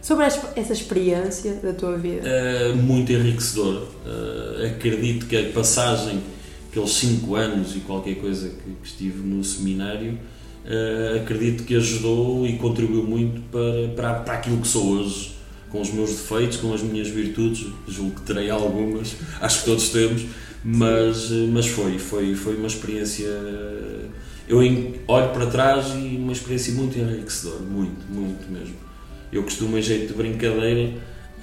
Sobre 0.00 0.26
essa 0.26 0.72
experiência 0.72 1.54
da 1.62 1.72
tua 1.72 1.96
vida. 1.96 2.28
eh, 2.28 2.72
muito 2.74 3.10
enriquecedor. 3.10 3.86
Eh, 4.06 4.74
acredito 4.76 5.24
que 5.26 5.34
a 5.34 5.50
passagem, 5.50 6.20
aqueles 6.70 6.90
5 6.90 7.34
anos 7.34 7.74
e 7.74 7.80
qualquer 7.80 8.16
coisa 8.16 8.50
que, 8.50 8.70
que 8.82 8.86
estive 8.86 9.20
no 9.20 9.42
seminário, 9.42 10.18
eh, 10.66 11.20
acredito 11.22 11.64
que 11.64 11.74
ajudou 11.76 12.46
e 12.46 12.56
contribuiu 12.56 13.02
muito 13.04 13.40
para, 13.50 13.88
para, 13.94 14.14
para 14.20 14.34
aquilo 14.34 14.58
que 14.60 14.68
sou 14.68 14.86
hoje, 14.98 15.32
com 15.70 15.80
os 15.80 15.90
meus 15.92 16.10
defeitos, 16.10 16.56
com 16.58 16.72
as 16.72 16.82
minhas 16.82 17.08
virtudes, 17.08 17.66
julgo 17.88 18.16
que 18.16 18.22
terei 18.22 18.48
algumas, 18.50 19.14
acho 19.40 19.60
que 19.60 19.64
todos 19.66 19.88
temos, 19.90 20.24
Mas, 20.64 21.30
eh, 21.30 21.46
mas 21.52 21.66
foi, 21.66 21.98
foi, 21.98 22.34
foi 22.34 22.56
uma 22.56 22.66
experiência. 22.68 23.26
Eu 24.48 24.62
em- 24.62 24.94
olho 25.08 25.30
para 25.30 25.46
trás 25.46 25.88
e 25.94 26.16
uma 26.16 26.32
experiência 26.32 26.72
muito 26.74 26.98
enriquecedora, 26.98 27.60
muito, 27.60 28.04
muito 28.10 28.50
mesmo. 28.50 28.74
Eu 29.32 29.42
costumo, 29.42 29.76
em 29.78 29.82
jeito 29.82 30.08
de 30.08 30.14
brincadeira, 30.14 30.92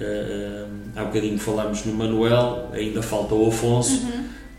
eh, 0.00 0.66
há 0.96 1.04
bocadinho 1.04 1.38
falámos 1.38 1.84
no 1.84 1.92
Manuel, 1.94 2.70
ainda 2.72 3.02
falta 3.02 3.34
o 3.34 3.46
Afonso, 3.48 4.02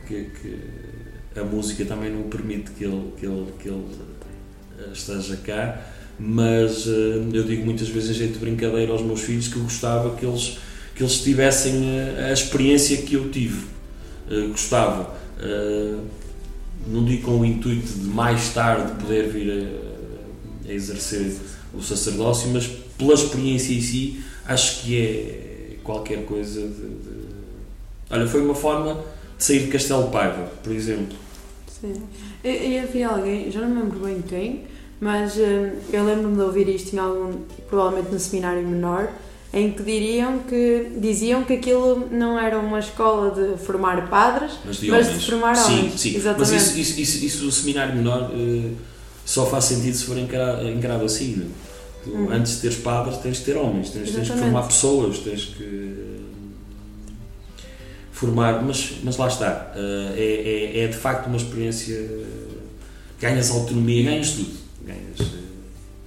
que, 0.07 0.25
que 0.41 1.39
a 1.39 1.43
música 1.43 1.83
também 1.85 2.11
não 2.11 2.23
permite 2.23 2.71
que 2.71 2.83
ele, 2.83 3.11
que 3.17 3.25
ele, 3.25 3.45
que 3.59 3.67
ele 3.69 3.83
eh, 3.91 4.12
esteja 4.93 5.35
cá, 5.37 5.81
mas 6.19 6.87
eh, 6.87 7.21
eu 7.33 7.43
digo 7.43 7.65
muitas 7.65 7.87
vezes 7.89 8.11
em 8.11 8.13
jeito 8.13 8.33
de 8.33 8.39
brincadeira 8.39 8.91
aos 8.91 9.01
meus 9.01 9.21
filhos 9.21 9.47
que 9.47 9.55
eu 9.57 9.63
gostava 9.63 10.15
que 10.15 10.25
eles, 10.25 10.57
que 10.95 11.03
eles 11.03 11.19
tivessem 11.21 11.97
eh, 11.99 12.27
a 12.29 12.33
experiência 12.33 12.97
que 12.97 13.13
eu 13.15 13.29
tive. 13.29 13.65
Eh, 14.29 14.47
gostava. 14.47 15.15
eh, 15.39 15.95
não 16.87 17.05
digo 17.05 17.23
com 17.23 17.39
o 17.39 17.45
intuito 17.45 17.87
de 17.93 18.05
mais 18.07 18.49
tarde 18.49 18.91
poder 19.01 19.29
vir 19.29 19.49
a, 20.65 20.69
a 20.69 20.73
exercer 20.73 21.33
o 21.73 21.81
sacerdócio, 21.81 22.49
mas 22.49 22.67
pela 22.97 23.13
experiência 23.13 23.73
em 23.73 23.81
si, 23.81 24.21
acho 24.45 24.81
que 24.81 24.99
é 24.99 25.75
qualquer 25.83 26.25
coisa 26.25 26.59
de. 26.61 26.67
de- 26.67 27.23
Olha, 28.09 28.27
foi 28.27 28.41
uma 28.41 28.53
forma 28.53 28.95
de 29.37 29.43
sair 29.43 29.59
de 29.61 29.67
Castelo 29.67 30.09
Paiva, 30.09 30.51
por 30.61 30.71
exemplo. 30.73 31.15
Sim. 31.81 32.03
E, 32.43 32.49
e 32.49 32.79
havia 32.79 33.07
alguém, 33.09 33.49
já 33.51 33.61
não 33.61 33.69
me 33.69 33.81
lembro 33.81 33.99
bem 33.99 34.21
quem, 34.27 34.61
mas 34.99 35.35
hum, 35.37 35.71
eu 35.91 36.03
lembro-me 36.05 36.35
de 36.35 36.41
ouvir 36.41 36.67
isto 36.69 36.93
em 36.95 36.99
algum, 36.99 37.31
provavelmente 37.69 38.11
no 38.11 38.19
seminário 38.19 38.67
menor, 38.67 39.09
em 39.53 39.71
que 39.71 39.83
diriam 39.83 40.39
que 40.39 40.87
diziam 40.97 41.43
que 41.43 41.53
aquilo 41.53 42.07
não 42.11 42.39
era 42.39 42.57
uma 42.57 42.79
escola 42.79 43.29
de 43.31 43.57
formar 43.63 44.09
padres, 44.09 44.53
Mas 44.65 44.77
de 44.77 44.89
mas 44.89 45.07
homens. 45.07 45.21
de 45.21 45.29
formar 45.31 45.55
sim, 45.55 45.73
homens. 45.79 46.01
Sim, 46.01 46.15
Exatamente. 46.15 46.51
Mas 46.53 46.61
isso, 46.69 46.79
isso, 46.79 46.99
isso, 46.99 47.25
isso 47.25 47.47
o 47.47 47.51
seminário 47.51 47.95
menor 47.95 48.31
eh, 48.33 48.71
só 49.25 49.45
faz 49.45 49.65
sentido 49.65 49.95
se 49.95 50.05
for 50.05 50.17
encara- 50.17 50.63
encarado 50.69 51.05
assim. 51.05 51.35
não 51.37 51.45
é? 51.45 51.49
Tu, 52.03 52.09
Uhum. 52.09 52.29
Antes 52.33 52.55
de 52.55 52.61
teres 52.63 52.77
padres, 52.79 53.17
tens 53.19 53.37
de 53.37 53.43
ter 53.45 53.55
homens, 53.55 53.91
tens, 53.91 54.05
tens 54.11 54.17
Exatamente. 54.23 54.43
formar 54.51 54.67
pessoas, 54.67 55.19
tens 55.19 55.45
que 55.45 55.63
eh, 55.63 56.02
formar. 58.13 58.61
Mas, 58.63 58.99
mas 59.03 59.17
lá 59.17 59.27
está. 59.27 59.73
eh, 59.75 60.13
é, 60.15 60.79
é, 60.79 60.83
é 60.85 60.87
de 60.87 60.95
facto 60.97 61.27
uma 61.27 61.35
experiência. 61.37 61.95
eh, 61.95 62.25
Ganhas 63.19 63.49
autonomia, 63.51 64.03
ganhas 64.03 64.31
tudo. 64.31 64.57
Ganhas, 64.85 65.19
eh, 65.19 65.39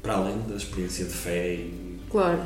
para 0.03 0.15
além 0.15 0.39
da 0.49 0.55
experiência 0.57 1.05
de 1.07 1.13
fé 1.13 1.55
e 1.55 1.99
Claro. 2.11 2.41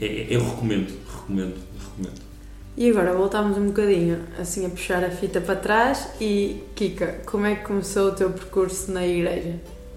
é- 0.00 0.06
é- 0.06 0.26
eu 0.30 0.44
recomendo, 0.44 0.92
recomendo, 1.12 1.56
recomendo. 1.80 2.20
E 2.76 2.90
agora 2.90 3.14
voltamos 3.14 3.56
um 3.56 3.66
bocadinho 3.68 4.20
assim 4.38 4.66
a 4.66 4.68
puxar 4.68 5.02
a 5.04 5.10
fita 5.10 5.40
para 5.40 5.56
trás 5.56 6.08
e 6.20 6.62
Kika, 6.74 7.20
como 7.24 7.46
é 7.46 7.54
que 7.54 7.64
começou 7.64 8.08
o 8.08 8.12
teu 8.12 8.30
percurso 8.30 8.90
na 8.92 9.06
igreja 9.06 9.54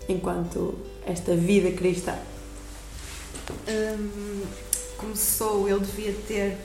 enquanto 0.08 0.76
esta 1.06 1.36
vida 1.36 1.72
cristã? 1.72 2.14
Hum, 3.68 4.42
começou, 4.98 5.68
eu 5.68 5.80
devia 5.80 6.14
ter 6.28 6.58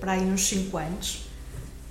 para 0.00 0.12
aí 0.12 0.22
uns 0.22 0.48
5 0.48 0.76
anos 0.78 1.26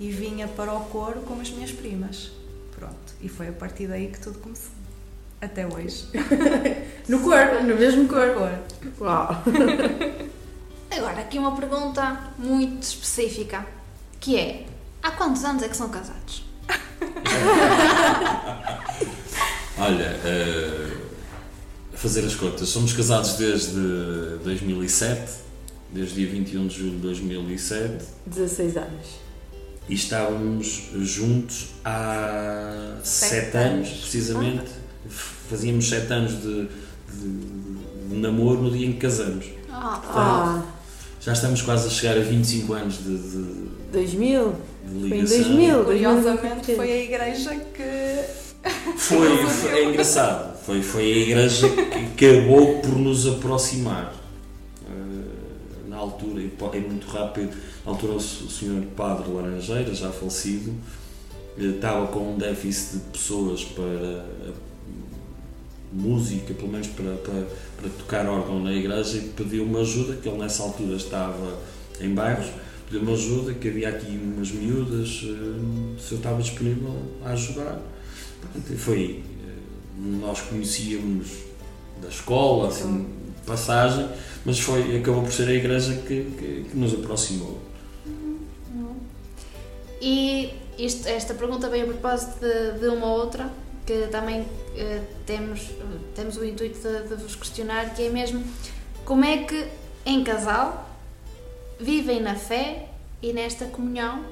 e 0.00 0.10
vinha 0.10 0.48
para 0.48 0.74
o 0.74 0.80
coro 0.86 1.20
com 1.20 1.40
as 1.40 1.50
minhas 1.50 1.70
primas. 1.70 2.32
Pronto, 2.74 3.14
e 3.20 3.28
foi 3.28 3.48
a 3.48 3.52
partir 3.52 3.86
daí 3.86 4.08
que 4.08 4.18
tudo 4.18 4.38
começou. 4.38 4.72
Até 5.40 5.66
hoje. 5.66 6.06
No 7.08 7.20
coro, 7.20 7.64
no 7.64 7.74
mesmo 7.74 8.06
coro. 8.06 8.48
Uau! 9.00 9.42
Agora, 10.90 11.20
aqui 11.20 11.38
uma 11.38 11.56
pergunta 11.56 12.32
muito 12.38 12.82
específica, 12.82 13.66
que 14.20 14.36
é, 14.36 14.66
há 15.02 15.10
quantos 15.10 15.44
anos 15.44 15.62
é 15.62 15.68
que 15.68 15.76
são 15.76 15.88
casados? 15.88 16.44
Olha, 19.78 20.16
a 21.92 21.96
fazer 21.96 22.24
as 22.24 22.34
contas, 22.34 22.68
somos 22.68 22.92
casados 22.92 23.34
desde 23.34 24.38
2007, 24.44 25.32
desde 25.92 26.14
dia 26.14 26.26
21 26.28 26.66
de 26.68 26.76
julho 26.78 26.90
de 26.92 26.96
2007, 26.98 28.04
16 28.26 28.76
anos. 28.76 29.06
e 29.88 29.94
estávamos 29.94 30.88
juntos 31.00 31.68
há 31.84 32.98
Sete 33.02 33.52
7 33.52 33.56
anos, 33.56 33.88
anos. 33.88 34.00
precisamente. 34.00 34.70
Fazíamos 35.48 35.88
7 35.88 36.12
anos 36.12 36.32
de, 36.42 36.68
de- 37.12 37.80
de 38.10 38.16
namoro 38.16 38.62
no 38.62 38.70
dia 38.70 38.86
em 38.86 38.92
que 38.92 38.98
casamos. 38.98 39.46
Ah, 39.70 40.00
Ah, 40.08 40.62
Já 41.20 41.32
estamos 41.32 41.60
quase 41.62 41.86
a 41.86 41.90
chegar 41.90 42.16
a 42.16 42.20
25 42.22 42.72
anos 42.72 42.98
de, 42.98 43.16
de, 43.18 43.70
2000? 43.92 44.54
de 44.86 45.08
Foi 45.08 45.18
em 45.18 45.22
ligação. 45.22 45.38
2000. 45.38 45.84
Curiosamente 45.84 46.74
foi 46.76 46.92
a 46.92 46.96
igreja 47.02 47.54
que. 47.74 48.40
Foi, 48.98 49.36
foi- 49.46 49.70
é 49.70 49.84
engraçado. 49.88 50.54
Foi, 50.66 50.82
foi 50.82 51.02
a 51.12 51.16
igreja 51.16 51.66
que 51.70 52.26
acabou 52.26 52.78
por 52.80 52.90
nos 52.98 53.26
aproximar. 53.26 54.12
Eh, 56.00 56.02
altura, 56.02 56.40
e 56.40 56.80
muito 56.80 57.06
rápido, 57.08 57.56
na 57.84 57.92
altura 57.92 58.14
o 58.14 58.20
senhor 58.20 58.82
Padre 58.96 59.30
Laranjeira, 59.30 59.94
já 59.94 60.10
falecido, 60.10 60.72
eh, 61.58 61.64
estava 61.64 62.06
com 62.08 62.34
um 62.34 62.38
déficit 62.38 62.98
de 62.98 63.04
pessoas 63.10 63.64
para 63.64 63.84
a 63.84 64.52
música, 65.92 66.54
pelo 66.54 66.68
menos 66.68 66.86
para, 66.88 67.14
para, 67.16 67.46
para 67.76 67.90
tocar 67.98 68.26
órgão 68.26 68.62
na 68.62 68.72
igreja, 68.72 69.18
e 69.18 69.28
pediu-me 69.28 69.78
ajuda, 69.80 70.16
que 70.16 70.28
ele 70.28 70.38
nessa 70.38 70.62
altura 70.62 70.96
estava 70.96 71.58
em 72.00 72.14
bairros, 72.14 72.46
pediu-me 72.88 73.12
ajuda, 73.12 73.54
que 73.54 73.68
havia 73.68 73.88
aqui 73.90 74.18
umas 74.22 74.50
miúdas, 74.50 75.22
eh, 75.24 75.98
se 76.00 76.12
eu 76.12 76.18
estava 76.18 76.40
disponível 76.40 76.94
a 77.24 77.30
ajudar. 77.30 77.78
Pronto, 78.40 78.72
e 78.72 78.76
foi 78.76 78.96
aí. 78.96 79.24
Eh, 79.46 79.60
Nós 80.20 80.40
conhecíamos 80.40 81.28
da 82.00 82.08
escola, 82.08 82.68
assim, 82.68 83.04
de 83.04 83.46
passagem, 83.46 84.08
mas 84.44 84.58
foi, 84.58 84.96
acabou 84.98 85.22
por 85.22 85.32
ser 85.32 85.48
a 85.48 85.52
igreja 85.52 85.94
que, 85.96 86.24
que, 86.38 86.66
que 86.70 86.76
nos 86.76 86.94
aproximou. 86.94 87.60
E 90.00 90.54
isto, 90.78 91.06
esta 91.06 91.34
pergunta 91.34 91.68
veio 91.68 91.84
a 91.84 91.88
propósito 91.88 92.40
de, 92.40 92.78
de 92.78 92.88
uma 92.88 93.06
outra 93.06 93.50
que 93.84 94.06
também 94.06 94.46
eh, 94.76 95.02
temos, 95.26 95.68
temos 96.14 96.36
o 96.36 96.44
intuito 96.44 96.78
de, 96.80 97.08
de 97.08 97.14
vos 97.16 97.34
questionar, 97.34 97.94
que 97.94 98.06
é 98.06 98.08
mesmo 98.08 98.42
como 99.04 99.24
é 99.24 99.38
que 99.44 99.66
em 100.06 100.24
casal 100.24 100.88
vivem 101.78 102.20
na 102.20 102.34
fé 102.34 102.88
e 103.22 103.32
nesta 103.32 103.66
comunhão, 103.66 104.24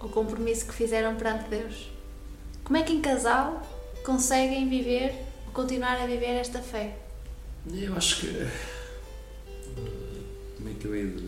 o 0.00 0.08
compromisso 0.08 0.66
que 0.66 0.74
fizeram 0.74 1.16
perante 1.16 1.48
Deus. 1.48 1.90
Como 2.62 2.76
é 2.76 2.82
que 2.82 2.92
em 2.92 3.00
casal 3.00 3.62
conseguem 4.04 4.68
viver, 4.68 5.14
continuar 5.52 6.00
a 6.00 6.06
viver 6.06 6.36
esta 6.36 6.60
fé? 6.60 6.96
Eu 7.72 7.96
acho 7.96 8.20
que. 8.20 8.75
Que 10.76 10.86
eu 10.86 10.94
hei 10.94 11.06
de. 11.06 11.22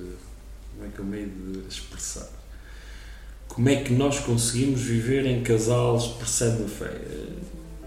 Como 0.77 0.87
é 0.87 0.89
que 0.95 0.99
eu 1.01 1.15
hei 1.15 1.27
de 1.27 1.69
expressar? 1.69 2.29
Como 3.49 3.69
é 3.69 3.77
que 3.77 3.93
nós 3.93 4.21
conseguimos 4.21 4.81
viver 4.83 5.27
em 5.27 5.43
casal 5.43 5.97
expressando 5.97 6.65
a 6.65 6.69
fé? 6.69 6.85
Eh, 6.87 7.33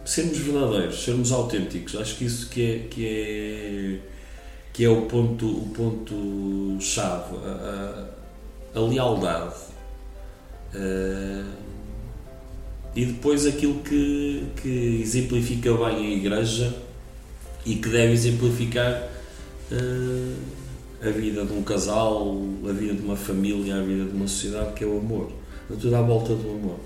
Sermos 0.04 0.38
verdadeiros, 0.40 1.04
sermos 1.04 1.32
autênticos. 1.32 1.96
Acho 1.96 2.18
que 2.18 2.26
isso 2.26 2.50
que 2.50 2.62
é, 2.66 2.80
que 2.90 3.06
é, 3.08 4.00
que 4.74 4.84
é 4.84 4.90
o 4.90 5.04
ponto, 5.04 5.46
o 5.48 5.70
ponto 5.70 6.78
chave. 6.82 7.36
A, 7.46 8.10
a- 8.76 8.80
a 8.80 8.80
lealdade. 8.80 9.56
Eh, 10.74 11.44
e 12.96 13.06
depois 13.06 13.46
aquilo 13.46 13.80
que, 13.84 14.46
que 14.62 15.02
exemplifica 15.02 15.72
bem 15.74 15.96
a 16.08 16.10
igreja 16.18 16.76
e 17.66 17.76
que 17.76 17.88
deve 17.90 18.12
exemplificar 18.14 19.08
eh, 19.72 20.36
a 21.04 21.10
vida 21.10 21.46
de 21.46 21.54
um 21.54 21.64
casal, 21.64 22.38
a 22.68 22.72
vida 22.72 22.94
de 22.94 23.02
uma 23.02 23.16
família, 23.16 23.76
a 23.78 23.82
vida 23.82 24.06
de 24.06 24.16
uma 24.16 24.28
sociedade, 24.28 24.74
que 24.74 24.84
é 24.84 24.88
o 24.88 24.98
amor. 25.00 25.32
É 25.70 25.74
tudo 25.76 25.96
à 25.96 26.02
volta 26.02 26.36
do 26.36 26.50
amor. 26.52 26.78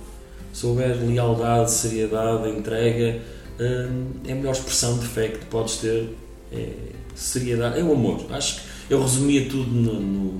Se 0.53 0.65
houver 0.65 0.95
lealdade, 1.05 1.69
seriedade, 1.71 2.49
entrega, 2.49 3.21
eh, 3.59 3.89
é 4.25 4.31
a 4.31 4.35
melhor 4.35 4.51
expressão 4.53 4.97
de 4.97 5.05
fé 5.05 5.27
que 5.29 5.39
tu 5.39 5.45
podes 5.47 5.77
ter. 5.77 6.15
É 6.51 6.71
seriedade, 7.13 7.79
é 7.79 7.83
o 7.83 7.91
amor. 7.91 8.25
Acho 8.31 8.61
que 8.61 8.93
eu 8.93 9.01
resumia 9.01 9.49
tudo 9.49 9.69
no, 9.69 9.99
no, 9.99 10.31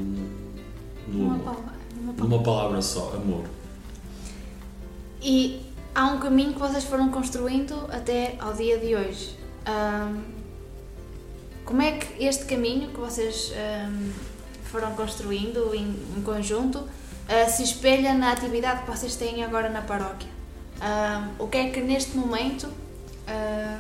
no 1.07 1.25
Uma 1.25 1.33
amor. 1.33 1.43
palavra, 1.43 1.63
uma 1.99 2.13
palavra. 2.13 2.23
Numa 2.23 2.43
palavra 2.43 2.81
só, 2.81 3.13
amor. 3.15 3.43
E 5.21 5.59
há 5.93 6.05
um 6.07 6.19
caminho 6.19 6.53
que 6.53 6.59
vocês 6.59 6.83
foram 6.83 7.09
construindo 7.09 7.73
até 7.89 8.35
ao 8.39 8.53
dia 8.53 8.77
de 8.77 8.95
hoje. 8.95 9.31
Ahm, 9.65 10.21
como 11.65 11.82
é 11.82 11.93
que 11.93 12.23
este 12.23 12.45
caminho 12.45 12.89
que 12.89 12.97
vocês 12.99 13.51
ahm, 13.56 14.12
foram 14.71 14.91
construindo 14.95 15.73
em, 15.73 15.95
em 16.17 16.21
conjunto 16.21 16.84
ah, 17.28 17.49
se 17.49 17.63
espelha 17.63 18.13
na 18.13 18.32
atividade 18.32 18.84
que 18.84 18.91
vocês 18.91 19.15
têm 19.15 19.43
agora 19.43 19.69
na 19.69 19.82
paróquia? 19.82 20.30
Ahm, 20.82 21.30
o 21.39 21.47
que 21.47 21.58
é 21.58 21.69
que 21.69 21.82
neste 21.82 22.15
momento 22.15 22.67
ah, 23.28 23.80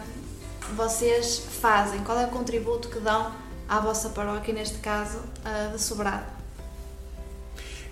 vocês 0.75 1.43
fazem? 1.61 1.99
Qual 2.03 2.19
é 2.19 2.25
o 2.25 2.29
contributo 2.29 2.89
que 2.89 2.99
dão 2.99 3.31
à 3.69 3.79
vossa 3.79 4.09
paróquia, 4.09 4.53
neste 4.53 4.77
caso 4.79 5.19
ah, 5.43 5.71
de 5.73 5.81
Sobrado? 5.81 6.25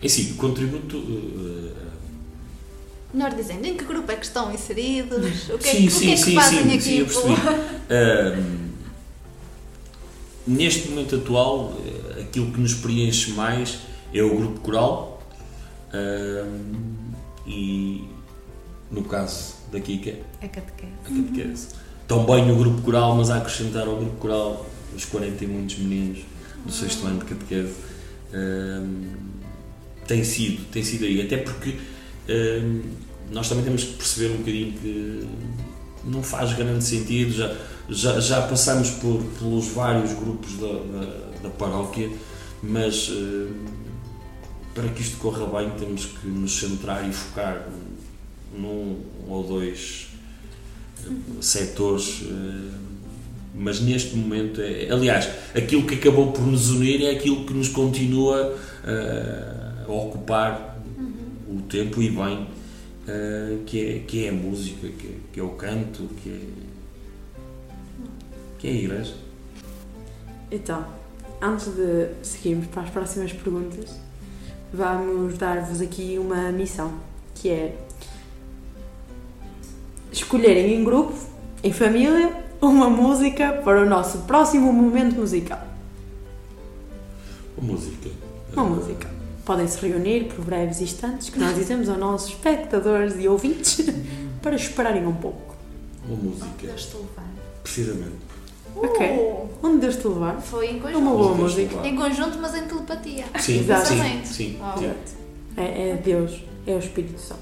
É 0.01 0.07
sim, 0.07 0.31
o 0.33 0.35
contributo. 0.35 0.97
eh, 0.97 1.93
Melhor 3.13 3.31
dizendo, 3.35 3.65
em 3.67 3.77
que 3.77 3.85
grupo 3.85 4.11
é 4.11 4.15
que 4.15 4.25
estão 4.25 4.51
inseridos? 4.51 5.49
O 5.49 5.57
que 5.59 5.69
é, 5.69 5.71
sim, 5.71 5.81
que- 5.81 5.87
o 5.87 5.91
sim, 5.91 5.99
que, 6.07 6.11
é 6.11 6.15
que 6.15 6.21
sim, 6.23 6.35
fazem 6.35 6.63
sim, 6.63 6.69
aqui? 6.71 6.81
sim, 6.81 6.97
eu 6.99 7.05
percebi. 7.05 7.35
neste 10.47 10.89
momento 10.89 11.15
atual, 11.15 11.73
eh, 12.17 12.21
aquilo 12.21 12.51
que 12.51 12.59
nos 12.59 12.73
preenche 12.75 13.31
mais 13.31 13.79
é 14.13 14.21
o 14.23 14.35
grupo 14.35 14.59
coral 14.61 15.21
ahm, 15.93 17.13
e, 17.47 18.03
no 18.91 19.03
caso 19.03 19.55
da 19.71 19.79
Kika, 19.79 20.11
É 20.41 20.47
catequese. 20.47 20.91
a 21.05 21.09
catequese. 21.09 21.67
Também 22.07 22.51
o 22.51 22.55
grupo 22.55 22.81
coral, 22.81 23.15
mas 23.15 23.29
a 23.29 23.37
acrescentar 23.37 23.87
ao 23.87 23.95
grupo 23.97 24.17
coral 24.17 24.65
os 24.95 25.05
40 25.05 25.43
e 25.43 25.47
muitos 25.47 25.77
meninos 25.77 26.19
do 26.65 26.71
sexto 26.71 27.05
ano 27.07 27.19
de 27.19 27.25
catequese. 27.25 27.73
Ahm, 28.33 29.13
tem 30.07 30.23
sido, 30.23 30.65
tem 30.71 30.83
sido 30.83 31.05
aí. 31.05 31.21
Até 31.21 31.37
porque 31.37 31.77
ahm, 32.29 32.81
nós 33.31 33.47
também 33.49 33.63
temos 33.63 33.83
que 33.83 33.93
perceber 33.93 34.33
um 34.33 34.37
bocadinho 34.37 34.73
que 34.73 35.27
não 36.05 36.21
faz 36.21 36.53
grande 36.53 36.83
sentido. 36.83 37.31
Já, 37.33 37.55
já, 37.89 38.19
já 38.19 38.41
passamos 38.43 38.89
por, 38.91 39.21
pelos 39.39 39.67
vários 39.67 40.13
grupos 40.13 40.57
da, 40.57 40.67
da, 40.67 41.41
da 41.43 41.49
paróquia, 41.49 42.09
mas 42.61 43.09
ahm, 43.09 43.65
para 44.73 44.87
que 44.89 45.01
isto 45.01 45.17
corra 45.17 45.45
bem 45.45 45.69
temos 45.71 46.05
que 46.05 46.27
nos 46.27 46.57
centrar 46.59 47.07
e 47.07 47.13
focar 47.13 47.67
num 48.57 49.01
ou 49.27 49.43
dois 49.43 50.07
setores, 51.41 52.23
eh, 52.23 52.77
mas 53.55 53.81
neste 53.81 54.15
momento, 54.15 54.61
é, 54.61 54.89
aliás, 54.89 55.29
aquilo 55.53 55.85
que 55.85 55.95
acabou 55.95 56.31
por 56.31 56.45
nos 56.45 56.71
unir 56.71 57.03
é 57.03 57.11
aquilo 57.11 57.45
que 57.45 57.53
nos 57.53 57.69
continua 57.69 58.57
eh, 58.85 59.85
a 59.87 59.91
ocupar 59.91 60.79
o 61.47 61.61
tempo 61.63 62.01
e 62.01 62.09
bem, 62.09 62.47
eh, 63.07 63.57
que, 63.65 63.79
é, 63.79 63.99
que 63.99 64.25
é 64.25 64.29
a 64.29 64.33
música, 64.33 64.87
que 64.87 65.07
é, 65.07 65.15
que 65.33 65.39
é 65.39 65.43
o 65.43 65.49
canto, 65.49 66.09
que 66.23 66.29
é, 66.29 66.39
que 68.63 68.69
é 68.69 68.71
a 68.71 68.75
igreja. 68.75 69.13
Então, 70.49 70.85
antes 71.41 71.67
de 71.67 72.07
seguirmos 72.23 72.67
para 72.67 72.83
as 72.83 72.89
próximas 72.89 73.33
perguntas, 73.33 73.99
vamos 74.73 75.37
dar-vos 75.37 75.81
aqui 75.81 76.17
uma 76.17 76.49
missão, 76.49 76.93
que 77.35 77.49
é 77.49 77.77
escolherem 80.13 80.75
em 80.75 80.83
grupo, 80.85 81.13
em 81.61 81.73
família, 81.73 82.41
uma 82.61 82.89
música 82.89 83.51
para 83.65 83.81
o 83.81 83.85
nosso 83.85 84.19
próximo 84.19 84.71
momento 84.71 85.15
musical. 85.15 85.67
A 87.57 87.61
música. 87.61 88.09
Uma 88.53 88.63
música. 88.63 89.09
Podem 89.43 89.67
se 89.67 89.85
reunir 89.85 90.33
por 90.33 90.45
breves 90.45 90.79
instantes 90.79 91.29
que 91.29 91.37
nós 91.37 91.53
dizemos 91.53 91.89
aos 91.89 91.99
nossos 91.99 92.29
espectadores 92.29 93.15
e 93.19 93.27
ouvintes 93.27 93.85
para 94.41 94.55
esperarem 94.55 95.05
um 95.05 95.15
pouco. 95.15 95.53
Uma 96.07 96.15
música. 96.15 96.47
Deus 96.61 96.85
Precisamente. 98.79 99.19
Ok? 99.19 99.49
Onde 99.63 99.77
Deus 99.79 99.95
te 99.95 100.07
levar? 100.07 100.41
Foi 100.41 100.67
em 100.67 100.77
É 100.77 100.79
conjunto. 100.79 100.97
uma 100.99 101.11
boa 101.11 101.35
música. 101.35 101.87
Em 101.87 101.95
conjunto, 101.95 102.37
mas 102.41 102.55
em 102.55 102.63
telepatia. 102.65 103.25
Sim, 103.39 103.59
Exatamente. 103.59 104.27
sim, 104.27 104.59
sim. 104.77 104.91
É, 105.55 105.89
é 105.91 105.95
Deus, 106.03 106.41
é 106.67 106.73
o 106.73 106.79
Espírito 106.79 107.19
Santo 107.19 107.41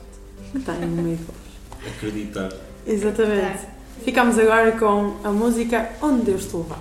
que 0.52 0.58
está 0.58 0.74
no 0.74 0.88
meio 1.02 1.16
de 1.18 1.24
vós. 1.24 1.94
Acreditar. 1.96 2.50
Exatamente. 2.86 3.68
Ficamos 4.04 4.38
agora 4.38 4.72
com 4.74 5.16
a 5.24 5.32
música 5.32 5.92
Onde 6.02 6.24
Deus 6.26 6.46
te 6.46 6.56
levar. 6.58 6.80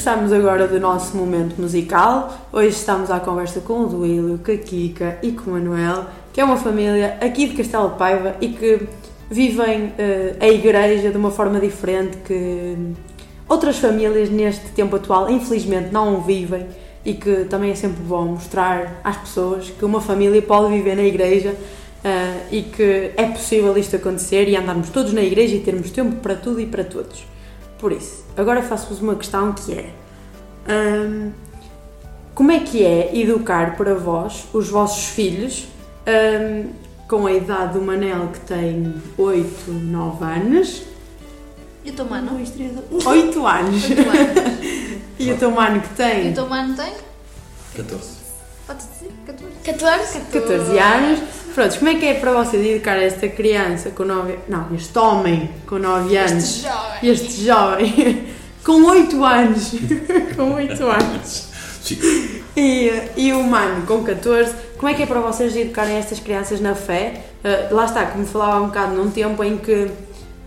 Regressamos 0.00 0.32
agora 0.32 0.66
do 0.66 0.80
nosso 0.80 1.14
momento 1.14 1.60
musical. 1.60 2.48
Hoje 2.50 2.68
estamos 2.70 3.10
à 3.10 3.20
conversa 3.20 3.60
com 3.60 3.80
o 3.80 3.86
Duílio, 3.86 4.40
com 4.42 4.50
a 4.50 4.56
Kika 4.56 5.18
e 5.22 5.32
com 5.32 5.50
o 5.50 5.52
Manuel, 5.52 6.06
que 6.32 6.40
é 6.40 6.44
uma 6.44 6.56
família 6.56 7.18
aqui 7.20 7.46
de 7.46 7.54
Castelo 7.54 7.90
Paiva 7.90 8.34
e 8.40 8.48
que 8.48 8.88
vivem 9.30 9.92
eh, 9.98 10.36
a 10.40 10.48
igreja 10.48 11.10
de 11.10 11.18
uma 11.18 11.30
forma 11.30 11.60
diferente 11.60 12.16
que 12.24 12.78
outras 13.46 13.76
famílias 13.76 14.30
neste 14.30 14.70
tempo 14.70 14.96
atual 14.96 15.28
infelizmente 15.28 15.92
não 15.92 16.22
vivem 16.22 16.66
e 17.04 17.12
que 17.12 17.44
também 17.44 17.70
é 17.70 17.74
sempre 17.74 18.02
bom 18.02 18.24
mostrar 18.24 19.02
às 19.04 19.18
pessoas 19.18 19.68
que 19.68 19.84
uma 19.84 20.00
família 20.00 20.40
pode 20.40 20.72
viver 20.72 20.96
na 20.96 21.04
igreja 21.04 21.54
ah, 22.02 22.38
e 22.50 22.62
que 22.62 23.10
é 23.14 23.26
possível 23.26 23.76
isto 23.76 23.96
acontecer 23.96 24.48
e 24.48 24.56
andarmos 24.56 24.88
todos 24.88 25.12
na 25.12 25.22
igreja 25.22 25.56
e 25.56 25.60
termos 25.60 25.90
tempo 25.90 26.16
para 26.22 26.36
tudo 26.36 26.58
e 26.58 26.64
para 26.64 26.84
todos. 26.84 27.22
Por 27.80 27.92
isso, 27.92 28.24
agora 28.36 28.62
faço-vos 28.62 29.00
uma 29.00 29.14
questão 29.14 29.54
que 29.54 29.72
é: 29.72 29.90
ahm, 30.68 31.30
como 32.34 32.52
é 32.52 32.60
que 32.60 32.84
é 32.84 33.18
educar 33.18 33.74
para 33.76 33.94
vós 33.94 34.44
os 34.52 34.68
vossos 34.68 35.06
filhos 35.06 35.66
ahm, 36.06 36.68
com 37.08 37.26
a 37.26 37.32
idade 37.32 37.72
do 37.72 37.82
Manel 37.82 38.28
que 38.28 38.40
tem 38.40 38.94
8, 39.16 39.72
9 39.72 40.24
anos? 40.24 40.82
E 41.82 41.90
o 41.90 41.94
teu 41.94 42.04
mano? 42.04 42.32
8 42.36 42.62
anos! 42.62 43.06
Oito 43.06 43.46
anos. 43.46 43.84
e 45.18 45.32
o 45.32 45.38
teu 45.38 45.50
mano 45.50 45.80
que 45.80 45.88
E 45.88 45.96
tem 45.96 46.30
o 46.32 46.34
teu 46.34 46.46
mano 46.46 46.76
tem? 46.76 46.92
14. 47.76 48.10
Pode 48.66 48.78
dizer? 48.78 49.12
14? 49.24 49.52
14? 49.64 50.20
14 50.32 50.78
anos. 50.78 51.39
Pronto, 51.54 51.78
como 51.78 51.90
é 51.90 51.94
que 51.96 52.06
é 52.06 52.14
para 52.14 52.32
vocês 52.32 52.64
educar 52.64 52.96
esta 52.96 53.28
criança 53.28 53.90
com 53.90 54.04
9 54.04 54.38
Não, 54.48 54.74
este 54.74 54.98
homem 54.98 55.50
com 55.66 55.78
9 55.78 56.16
anos. 56.16 56.44
Este 56.44 56.62
jovem. 56.62 57.10
Este 57.10 57.44
jovem 57.44 58.26
com 58.64 58.84
8 58.84 59.24
anos. 59.24 59.70
com 60.36 60.54
8 60.54 60.84
anos. 60.84 61.48
Sim. 61.82 61.98
E, 62.56 62.92
e 63.16 63.32
o 63.32 63.42
mano 63.42 63.86
com 63.86 64.04
14. 64.04 64.54
Como 64.76 64.88
é 64.88 64.94
que 64.94 65.02
é 65.02 65.06
para 65.06 65.20
vocês 65.20 65.54
educarem 65.56 65.96
estas 65.96 66.20
crianças 66.20 66.60
na 66.60 66.74
fé? 66.74 67.24
Ah, 67.42 67.68
lá 67.72 67.84
está, 67.84 68.06
como 68.06 68.26
falava 68.26 68.58
há 68.58 68.60
um 68.60 68.66
bocado, 68.66 68.94
num 68.94 69.10
tempo 69.10 69.42
em 69.42 69.56
que 69.58 69.90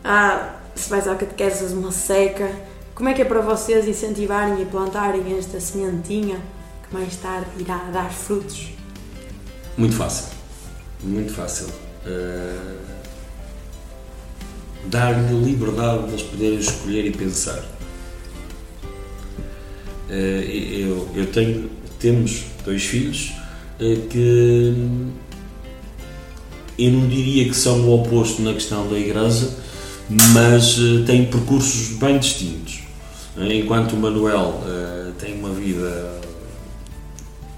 ah, 0.04 0.56
se 0.76 0.90
vais 0.90 1.08
ao 1.08 1.16
catequese 1.16 1.66
és 1.66 1.74
uma 1.74 1.92
seca. 1.92 2.50
Como 2.96 3.10
é 3.10 3.14
que 3.14 3.22
é 3.22 3.26
para 3.26 3.42
vocês 3.42 3.88
incentivarem 3.88 4.62
e 4.62 4.66
plantarem 4.66 5.38
esta 5.38 5.60
sementinha 5.60 6.40
que 6.88 6.94
mais 6.94 7.16
tarde 7.16 7.48
irá 7.60 7.78
dar 7.92 8.12
frutos? 8.12 8.70
Muito 9.76 9.96
fácil. 9.96 10.43
Muito 11.04 11.34
fácil. 11.34 11.68
Uh, 12.06 12.94
Dar-lhe 14.86 15.34
liberdade 15.44 16.08
de 16.08 16.14
eles 16.14 16.22
poderem 16.24 16.60
escolher 16.60 17.06
e 17.06 17.12
pensar. 17.12 17.64
Uh, 20.10 20.14
eu, 20.14 21.10
eu 21.16 21.26
tenho, 21.28 21.70
temos 22.00 22.44
dois 22.64 22.84
filhos 22.84 23.34
uh, 23.80 24.08
que 24.08 24.74
eu 26.78 26.92
não 26.92 27.08
diria 27.08 27.46
que 27.50 27.56
são 27.56 27.82
o 27.82 28.02
oposto 28.02 28.42
na 28.42 28.54
questão 28.54 28.90
da 28.90 28.98
igreja, 28.98 29.50
mas 30.10 30.76
têm 31.06 31.26
percursos 31.26 31.98
bem 31.98 32.18
distintos. 32.18 32.80
Enquanto 33.38 33.94
o 33.94 33.98
Manuel 33.98 34.64
tem 35.20 35.36
uma 35.36 35.52
vida 35.52 36.20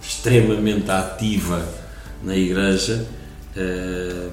extremamente 0.01 0.91
ativa 0.91 1.65
na 2.21 2.35
igreja, 2.35 3.07
uh, 3.57 4.31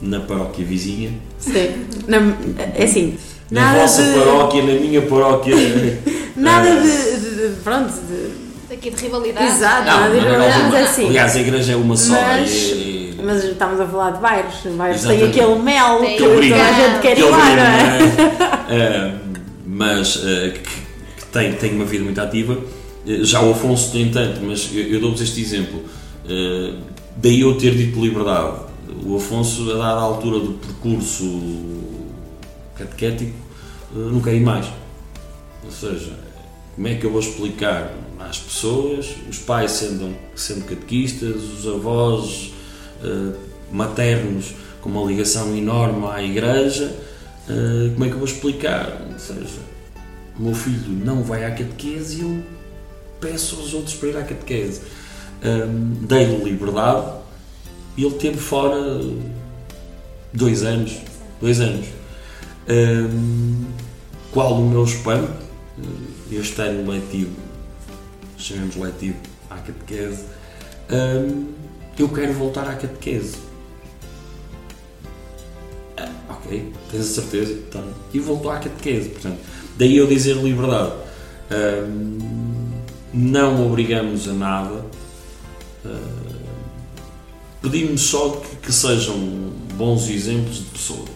na 0.00 0.20
paróquia 0.20 0.64
vizinha, 0.64 1.12
Sim. 1.38 1.86
Na- 2.08 2.36
é 2.74 2.84
assim, 2.84 3.16
na 3.50 3.60
nada 3.60 3.78
vossa 3.80 4.02
de. 4.02 4.18
paróquia, 4.18 4.62
na 4.62 4.72
minha 4.80 5.02
paróquia. 5.02 5.54
Nada 6.34 6.80
de, 6.80 7.20
de- 7.20 7.36
de- 7.36 7.54
Pronto, 7.62 7.92
de, 7.92 8.74
Aqui 8.74 8.90
de 8.90 9.02
rivalidade. 9.02 9.46
Exato, 9.46 9.84
Não, 9.84 10.00
nada 10.00 10.18
de 10.18 10.24
não 10.26 10.42
é 10.76 10.80
é 10.80 10.84
assim. 10.84 11.06
Aliás, 11.08 11.36
a 11.36 11.40
igreja 11.40 11.72
é 11.74 11.76
uma 11.76 11.94
só. 11.94 12.12
Mas- 12.14 12.50
e- 12.50 13.14
e- 13.18 13.20
Mas 13.22 13.44
estamos 13.44 13.78
a 13.78 13.86
falar 13.86 14.12
de 14.12 14.20
bairros. 14.20 14.54
Bairros 14.74 15.02
têm 15.02 15.24
aquele 15.28 15.54
mel 15.56 15.98
Tem 16.00 16.16
que 16.16 16.24
a 16.54 16.72
gente 16.72 17.00
quer 17.02 17.18
ir 17.18 17.22
lá, 17.24 17.38
não 17.38 17.46
é? 17.46 17.98
não 17.98 18.06
é? 18.06 18.52
Uh, 18.72 19.18
mas 19.66 20.16
uh, 20.16 20.52
que, 20.54 20.60
que 20.60 21.26
tem, 21.30 21.52
tem 21.52 21.74
uma 21.74 21.84
vida 21.84 22.02
muito 22.02 22.18
ativa. 22.20 22.54
Uh, 22.54 23.24
já 23.24 23.42
o 23.42 23.50
Afonso 23.52 23.92
tem 23.92 24.10
tanto, 24.10 24.40
mas 24.42 24.70
eu, 24.72 24.84
eu 24.84 25.00
dou-vos 25.00 25.20
este 25.20 25.40
exemplo. 25.42 25.82
Uh, 26.24 26.78
daí 27.16 27.40
eu 27.40 27.56
ter 27.58 27.74
dito 27.74 28.00
liberdade. 28.00 28.60
O 29.04 29.16
Afonso, 29.16 29.70
a 29.72 29.74
dada 29.74 30.00
altura 30.00 30.38
do 30.38 30.52
percurso 30.54 31.24
catequético, 32.76 33.36
uh, 33.94 33.98
não 33.98 34.20
quer 34.20 34.34
ir 34.34 34.40
mais. 34.40 34.66
Ou 35.64 35.70
seja, 35.70 36.12
como 36.74 36.88
é 36.88 36.94
que 36.94 37.04
eu 37.04 37.10
vou 37.10 37.20
explicar 37.20 37.92
às 38.18 38.38
pessoas, 38.38 39.14
os 39.28 39.38
pais 39.38 39.72
sendo, 39.72 40.16
sendo 40.34 40.64
catequistas, 40.64 41.42
os 41.42 41.66
avós 41.66 42.52
uh, 43.02 43.34
maternos 43.72 44.54
com 44.80 44.88
uma 44.88 45.04
ligação 45.04 45.56
enorme 45.56 46.06
à 46.06 46.22
igreja, 46.22 46.92
como 47.94 48.04
é 48.04 48.08
que 48.08 48.14
eu 48.14 48.18
vou 48.18 48.26
explicar? 48.26 49.00
Ou 49.12 49.18
seja, 49.18 49.60
o 50.38 50.42
meu 50.42 50.54
filho 50.54 50.88
não 51.04 51.22
vai 51.22 51.44
à 51.44 51.50
catequese 51.50 52.18
e 52.18 52.22
eu 52.22 52.42
peço 53.20 53.56
aos 53.56 53.74
outros 53.74 53.94
para 53.94 54.08
ir 54.08 54.16
à 54.16 54.22
catequese. 54.22 54.80
Um, 55.44 56.06
Dei-lhe 56.06 56.44
liberdade 56.44 57.12
e 57.96 58.04
ele 58.04 58.14
teve 58.14 58.38
fora 58.38 59.00
dois 60.32 60.62
anos. 60.62 60.98
Dois 61.40 61.60
anos. 61.60 61.86
Um, 62.68 63.64
qual 64.32 64.54
o 64.54 64.68
meu 64.68 64.84
espanto? 64.84 65.42
Este 66.30 66.62
ano 66.62 66.90
letivo, 66.90 67.32
chamemos 68.38 68.76
letivo 68.76 69.16
à 69.50 69.56
catequese, 69.56 70.24
um, 70.90 71.46
eu 71.98 72.08
quero 72.08 72.32
voltar 72.32 72.68
à 72.68 72.74
catequese. 72.74 73.36
Ah, 75.98 76.10
ok, 76.30 76.72
tens 76.90 77.00
a 77.00 77.20
certeza? 77.20 77.52
Então, 77.52 77.84
e 78.12 78.18
voltou 78.18 78.50
à 78.50 78.58
catequese. 78.58 79.10
Portanto, 79.10 79.38
daí 79.76 79.96
eu 79.96 80.06
dizer 80.06 80.36
liberdade. 80.36 80.92
Um, 81.50 82.18
não 83.12 83.66
obrigamos 83.66 84.26
a 84.28 84.32
nada. 84.32 84.84
Uh, 85.84 86.32
pedimos 87.60 88.02
só 88.02 88.30
que, 88.30 88.56
que 88.56 88.72
sejam 88.72 89.16
bons 89.74 90.08
exemplos 90.08 90.56
de 90.58 90.64
pessoas. 90.64 91.10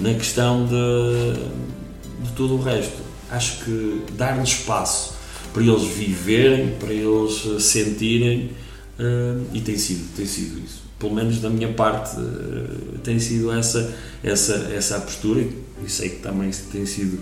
Na 0.00 0.14
questão 0.14 0.66
de, 0.66 2.26
de 2.26 2.32
todo 2.32 2.54
o 2.54 2.62
resto, 2.62 2.98
acho 3.30 3.64
que 3.64 4.02
dar-lhes 4.12 4.50
espaço 4.50 5.14
para 5.52 5.62
eles 5.62 5.84
viverem, 5.84 6.76
para 6.78 6.92
eles 6.92 7.44
uh, 7.44 7.60
sentirem, 7.60 8.52
uh, 8.98 9.44
e 9.52 9.60
tem 9.60 9.76
sido, 9.76 10.14
tem 10.14 10.26
sido 10.26 10.58
isso. 10.60 10.82
Pelo 10.98 11.14
menos 11.14 11.40
da 11.40 11.48
minha 11.48 11.72
parte, 11.72 12.16
uh, 12.18 12.98
tem 13.02 13.18
sido 13.18 13.50
essa, 13.52 13.94
essa, 14.22 14.54
essa 14.74 14.96
a 14.96 15.00
postura, 15.00 15.40
e 15.40 15.88
sei 15.88 16.10
que 16.10 16.22
também 16.22 16.50
tem 16.70 16.84
sido, 16.84 17.20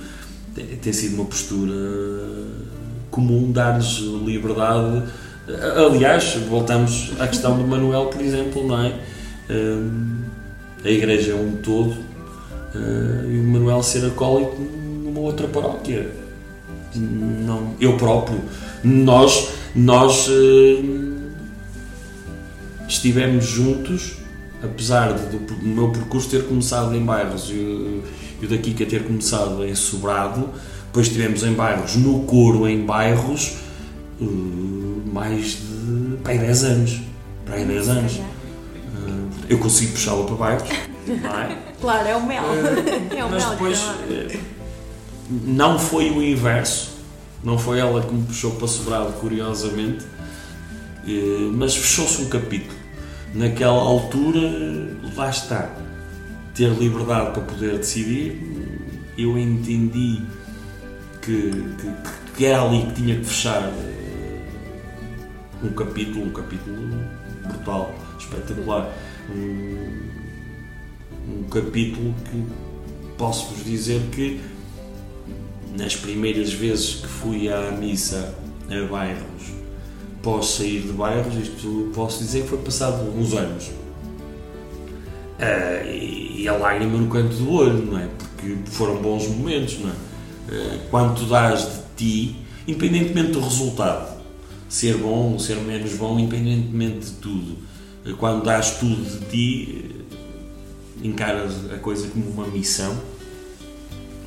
tem, 0.54 0.66
tem 0.66 0.92
sido 0.92 1.14
uma 1.14 1.24
postura 1.24 1.74
comum, 3.10 3.52
dar-lhes 3.52 3.98
liberdade. 4.24 5.08
Aliás, 5.48 6.34
voltamos 6.48 7.12
à 7.20 7.28
questão 7.28 7.56
do 7.56 7.66
Manuel, 7.66 8.06
por 8.06 8.20
exemplo, 8.20 8.66
não 8.66 8.82
é? 8.82 8.94
a 10.84 10.90
igreja 10.90 11.32
é 11.32 11.34
um 11.34 11.52
todo 11.62 11.96
e 12.74 13.38
o 13.38 13.44
Manuel 13.44 13.82
ser 13.82 14.04
acólito 14.04 14.56
numa 14.60 15.20
outra 15.20 15.46
paróquia. 15.46 16.10
Não, 16.94 17.74
eu 17.80 17.96
próprio, 17.96 18.40
nós, 18.82 19.50
nós 19.74 20.28
uh, 20.28 21.06
estivemos 22.88 23.44
juntos, 23.44 24.16
apesar 24.62 25.12
do, 25.12 25.56
meu 25.62 25.90
percurso 25.90 26.30
ter 26.30 26.44
começado 26.44 26.94
em 26.94 27.04
bairros 27.04 27.50
e 27.50 28.02
o 28.42 28.48
da 28.48 28.56
Kika 28.56 28.86
ter 28.86 29.04
começado 29.04 29.64
em 29.64 29.74
Sobrado, 29.74 30.48
depois 30.86 31.06
estivemos 31.08 31.42
em 31.42 31.52
bairros, 31.52 31.96
no 31.96 32.20
coro 32.20 32.66
em 32.66 32.84
bairros, 32.84 33.56
uh, 34.20 35.02
mais 35.12 35.58
de 35.58 36.16
para 36.22 36.32
aí 36.32 36.38
10 36.38 36.64
anos. 36.64 37.00
Para 37.44 37.54
aí 37.56 37.64
10 37.64 37.88
anos. 37.88 38.12
Uh, 38.16 39.28
eu 39.48 39.58
consigo 39.58 39.92
puxá-la 39.92 40.24
para 40.24 40.34
bairros, 40.34 40.68
não 41.06 41.38
é? 41.38 41.58
Claro, 41.80 42.08
é 42.08 42.16
o 42.16 42.26
mel. 42.26 42.42
é 43.14 43.24
o 43.24 43.30
Mas 43.30 43.44
mel. 43.44 43.50
depois 43.52 43.78
eh, 44.10 44.38
não 45.44 45.78
foi 45.78 46.10
o 46.10 46.22
inverso, 46.22 46.96
não 47.44 47.58
foi 47.58 47.78
ela 47.78 48.02
que 48.02 48.12
me 48.14 48.24
puxou 48.24 48.52
para 48.52 48.66
Sobrado, 48.66 49.12
curiosamente, 49.14 50.04
eh, 51.06 51.50
mas 51.52 51.76
fechou-se 51.76 52.22
um 52.22 52.28
capítulo. 52.28 52.74
Naquela 53.34 53.78
altura, 53.78 54.40
lá 55.14 55.28
está, 55.28 55.70
ter 56.54 56.70
liberdade 56.70 57.32
para 57.32 57.42
poder 57.42 57.76
decidir, 57.76 58.40
eu 59.18 59.38
entendi 59.38 60.22
que, 61.20 61.50
que, 61.50 61.92
que 62.36 62.44
era 62.46 62.62
ali 62.62 62.86
que 62.86 62.94
tinha 62.94 63.16
que 63.16 63.24
fechar 63.26 63.62
eh, 63.62 63.95
um 65.62 65.70
capítulo, 65.70 66.26
um 66.26 66.30
capítulo 66.30 66.76
brutal, 67.46 67.94
espetacular. 68.18 68.92
Um, 69.30 70.16
um 71.28 71.42
capítulo 71.50 72.14
que 72.24 72.44
posso-vos 73.16 73.64
dizer 73.64 74.00
que 74.12 74.40
nas 75.76 75.96
primeiras 75.96 76.52
vezes 76.52 76.96
que 76.96 77.06
fui 77.06 77.52
à 77.52 77.70
missa 77.72 78.34
a 78.68 78.86
bairros, 78.90 79.52
pós 80.22 80.46
sair 80.46 80.82
de 80.82 80.92
bairros, 80.92 81.34
isto 81.34 81.90
posso 81.94 82.18
dizer 82.18 82.42
que 82.42 82.48
foi 82.48 82.58
passado 82.58 83.02
uns 83.16 83.32
anos. 83.34 83.70
Ah, 85.38 85.84
e, 85.84 86.48
a 86.48 86.56
lágrima 86.56 86.96
no 86.96 87.10
canto 87.10 87.34
do 87.36 87.52
olho, 87.52 87.84
não 87.84 87.98
é? 87.98 88.08
Porque 88.18 88.56
foram 88.66 88.96
bons 88.96 89.26
momentos, 89.28 89.78
não 89.80 89.90
é? 89.90 89.94
Ah, 90.50 90.78
quando 90.90 91.18
tu 91.18 91.26
dás 91.26 91.60
de 91.64 91.80
ti, 91.96 92.36
independentemente 92.66 93.32
do 93.32 93.40
resultado, 93.40 94.15
ser 94.68 94.96
bom 94.96 95.32
ou 95.32 95.38
ser 95.38 95.56
menos 95.56 95.94
bom, 95.94 96.18
independentemente 96.18 97.06
de 97.06 97.12
tudo. 97.12 97.58
Eh, 98.04 98.12
Quando 98.18 98.44
dás 98.44 98.78
tudo 98.78 99.02
de 99.02 99.26
ti, 99.26 99.84
eh, 101.02 101.06
encaras 101.06 101.70
a 101.72 101.78
coisa 101.78 102.08
como 102.08 102.28
uma 102.30 102.46
missão, 102.48 102.96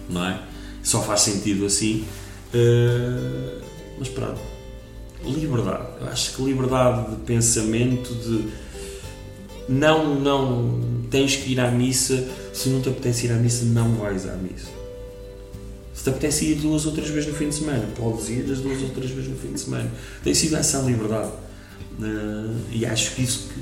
não 0.09 0.25
é? 0.25 0.41
Só 0.83 1.01
faz 1.01 1.21
sentido 1.21 1.65
assim. 1.65 2.05
Eh, 2.53 3.61
mas 3.97 4.07
pronto, 4.09 4.39
liberdade. 5.23 5.87
Eu 6.01 6.07
acho 6.07 6.35
que 6.35 6.41
liberdade 6.43 7.11
de 7.11 7.21
pensamento, 7.23 8.13
de 8.15 8.49
não, 9.67 10.15
não 10.15 10.81
tens 11.11 11.35
que 11.35 11.51
ir 11.51 11.59
à 11.59 11.69
missa. 11.69 12.27
Se 12.53 12.69
não 12.69 12.81
te 12.81 12.89
apetece 12.89 13.27
ir 13.27 13.31
à 13.31 13.35
missa, 13.35 13.65
não 13.65 13.95
vais 13.95 14.27
à 14.27 14.35
missa. 14.35 14.78
Se 15.99 16.05
te 16.05 16.11
apetece 16.11 16.45
ir 16.45 16.55
duas 16.55 16.85
ou 16.85 16.93
três 16.93 17.09
vezes 17.09 17.29
no 17.29 17.35
fim 17.35 17.49
de 17.49 17.55
semana, 17.55 17.85
podes 17.93 18.29
ir 18.29 18.49
as 18.49 18.59
duas 18.59 18.81
ou 18.81 18.89
três 18.91 19.11
vezes 19.11 19.29
no 19.29 19.35
fim 19.35 19.51
de 19.51 19.59
semana. 19.59 19.91
Tem 20.23 20.33
sido 20.33 20.55
essa 20.55 20.77
liberdade. 20.77 21.29
Eh, 22.01 22.55
e 22.71 22.85
acho 22.85 23.15
que 23.15 23.21
isso 23.21 23.49
que, 23.49 23.59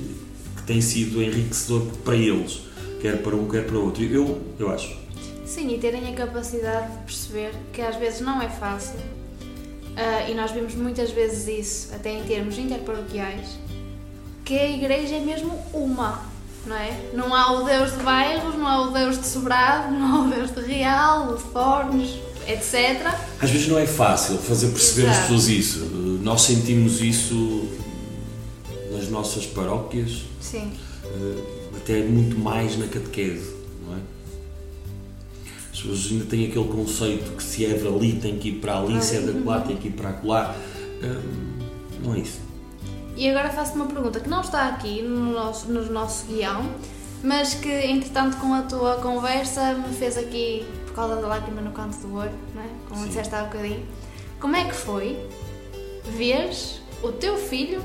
que 0.54 0.62
tem 0.64 0.80
sido 0.80 1.20
enriquecedor 1.20 1.84
para 2.04 2.14
eles, 2.14 2.60
quer 3.02 3.20
para 3.22 3.34
um, 3.34 3.48
quer 3.48 3.66
para 3.66 3.76
outro. 3.76 4.04
Eu, 4.04 4.40
eu 4.56 4.70
acho. 4.70 4.96
Sim, 5.44 5.74
e 5.74 5.78
terem 5.78 6.12
a 6.12 6.14
capacidade 6.14 6.92
de 6.92 6.98
perceber 6.98 7.50
que 7.72 7.82
às 7.82 7.96
vezes 7.96 8.20
não 8.20 8.40
é 8.40 8.48
fácil, 8.48 9.00
ah, 9.96 10.30
e 10.30 10.34
nós 10.36 10.52
vimos 10.52 10.76
muitas 10.76 11.10
vezes 11.10 11.48
isso, 11.48 11.92
até 11.92 12.12
em 12.12 12.22
termos 12.22 12.56
interparoquiais, 12.56 13.58
que 14.44 14.56
a 14.56 14.70
igreja 14.70 15.16
é 15.16 15.20
mesmo 15.20 15.58
uma, 15.74 16.22
não 16.64 16.76
é? 16.76 17.10
Não 17.12 17.34
há 17.34 17.50
o 17.50 17.64
Deus 17.64 17.96
de 17.96 18.04
bairros, 18.04 18.54
não 18.54 18.68
há 18.68 18.82
o 18.82 18.90
Deus 18.92 19.18
de 19.18 19.26
Sobrado, 19.26 19.92
não 19.92 20.14
há 20.14 20.24
o 20.24 20.30
Deus 20.30 20.54
de 20.54 20.60
Real, 20.60 21.34
de 21.34 21.42
Fornos, 21.42 22.27
etc. 22.48 23.06
Às 23.40 23.50
vezes 23.50 23.68
não 23.68 23.78
é 23.78 23.86
fácil 23.86 24.38
fazer 24.38 24.68
perceber 24.68 25.08
Exato. 25.08 25.20
pessoas 25.22 25.48
isso. 25.48 25.78
Eh, 25.84 26.24
Nós 26.24 26.40
sentimos 26.42 27.00
isso 27.02 27.68
nas 28.92 29.08
nossas 29.10 29.46
paróquias, 29.46 30.22
Sim. 30.40 30.72
eh, 31.04 31.76
até 31.76 32.02
muito 32.02 32.38
mais 32.38 32.76
na 32.78 32.86
catequese, 32.86 33.52
não 33.86 33.94
é? 33.94 34.00
As 35.72 35.80
pessoas 35.80 36.08
ainda 36.10 36.24
têm 36.24 36.46
aquele 36.48 36.68
conceito 36.68 37.30
que 37.36 37.42
se 37.42 37.66
é 37.66 37.74
de 37.74 37.86
ali 37.86 38.14
tem 38.14 38.38
que 38.38 38.48
ir 38.48 38.52
para 38.60 38.78
ali, 38.78 39.00
se 39.02 39.16
é 39.16 39.20
de 39.20 39.30
lá 39.44 39.60
tem 39.60 39.76
que 39.76 39.88
ir 39.88 39.92
para 39.92 40.18
lá. 40.24 40.56
Não 42.02 42.14
é 42.14 42.18
isso. 42.20 42.40
E 43.16 43.28
agora 43.28 43.50
faço-te 43.50 43.76
uma 43.76 43.86
pergunta 43.86 44.20
que 44.20 44.28
não 44.28 44.40
está 44.40 44.68
aqui 44.68 45.02
no 45.02 45.32
nosso, 45.32 45.70
no 45.70 45.84
nosso 45.92 46.26
guião, 46.26 46.68
mas 47.22 47.54
que 47.54 47.68
entretanto 47.68 48.36
com 48.38 48.54
a 48.54 48.62
tua 48.62 48.96
conversa 48.96 49.74
me 49.74 49.92
fez 49.94 50.16
aqui, 50.16 50.64
causa 50.98 51.16
da 51.20 51.28
lágrima 51.28 51.60
no 51.60 51.70
canto 51.70 51.96
do 51.98 52.16
olho, 52.16 52.32
não 52.54 52.62
é? 52.62 52.66
como 52.88 53.02
Sim. 53.02 53.08
disseste 53.08 53.32
há 53.32 53.44
bocadinho. 53.44 53.86
Como 54.40 54.56
é 54.56 54.64
que 54.64 54.74
foi 54.74 55.16
veres 56.16 56.80
o 57.02 57.12
teu 57.12 57.36
filho 57.36 57.80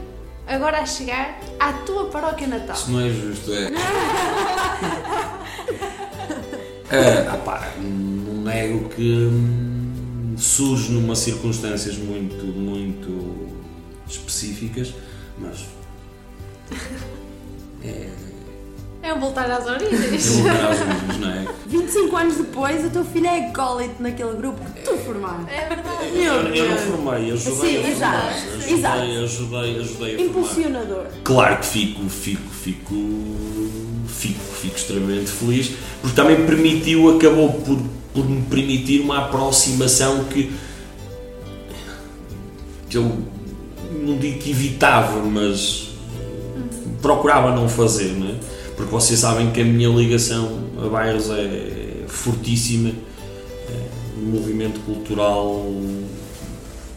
agora 0.47 0.79
a 0.79 0.85
chegar 0.85 1.39
à 1.59 1.73
tua 1.73 2.05
paróquia 2.09 2.47
natal? 2.47 2.75
Isso 2.75 2.91
não 2.91 3.01
é 3.01 3.09
justo, 3.09 3.51
é. 3.53 3.69
Ah, 6.95 7.33
ah, 7.33 7.37
pá, 7.37 7.73
não 7.79 8.43
nego 8.43 8.87
que 8.89 9.01
hum, 9.01 10.35
surge 10.37 10.91
numa 10.91 11.15
circunstâncias 11.15 11.97
muito, 11.97 12.45
muito 12.45 13.47
específicas, 14.07 14.93
mas 15.39 15.65
é, 17.83 18.11
É 19.03 19.13
um 19.13 19.19
voltar 19.19 19.51
às 19.51 19.67
é 19.67 19.71
origens. 19.71 20.29
um 20.31 20.37
lugar 20.37 20.55
às 20.71 20.79
origens, 20.81 21.19
não 21.19 21.29
é? 21.29 21.45
25 21.67 22.15
anos 22.17 22.35
depois, 22.37 22.85
o 22.85 22.89
teu 22.89 23.03
filho 23.03 23.27
é 23.27 23.47
acólito 23.49 23.95
naquele 24.01 24.33
grupo 24.37 24.61
que 24.71 24.81
tu 24.81 24.95
formaste. 24.99 25.51
É 25.53 25.67
verdade. 25.67 26.11
Meu 26.13 26.33
Eu, 26.33 26.55
eu 26.55 26.69
não 26.69 26.77
formei, 26.77 27.31
ajudei 27.31 27.41
Sim, 27.41 27.77
a 27.77 27.81
formar. 27.81 27.89
exato, 27.89 28.27
Ajudei, 28.27 28.73
exato. 28.73 28.99
ajudei, 29.01 29.79
ajudei 29.79 29.81
a 29.83 30.17
formar. 30.17 30.21
Impulsionador. 30.21 31.05
Claro 31.23 31.57
que 31.57 31.65
fico, 31.65 32.09
fico, 32.09 32.49
fico, 32.49 32.95
fico, 34.07 34.39
fico 34.61 34.75
extremamente 34.77 35.29
feliz, 35.31 35.71
porque 36.01 36.15
também 36.15 36.45
permitiu, 36.45 37.13
acabou 37.17 37.51
por, 37.51 37.79
por 38.13 38.29
me 38.29 38.41
permitir 38.43 39.01
uma 39.01 39.25
aproximação 39.25 40.23
que, 40.25 40.53
que 42.89 42.97
eu 42.97 43.17
não 44.01 44.17
digo 44.17 44.39
que 44.39 44.51
evitava, 44.51 45.19
mas 45.23 45.89
procurava 47.01 47.53
não 47.53 47.67
fazer, 47.67 48.13
não 48.13 48.27
é? 48.29 48.52
Porque 48.75 48.91
vocês 48.91 49.19
sabem 49.19 49.51
que 49.51 49.61
a 49.61 49.65
minha 49.65 49.89
ligação 49.89 50.69
a 50.83 50.87
bairros 50.87 51.29
é 51.29 52.03
fortíssima, 52.07 52.89
é, 52.89 54.17
o 54.17 54.25
movimento 54.25 54.79
cultural 54.81 55.71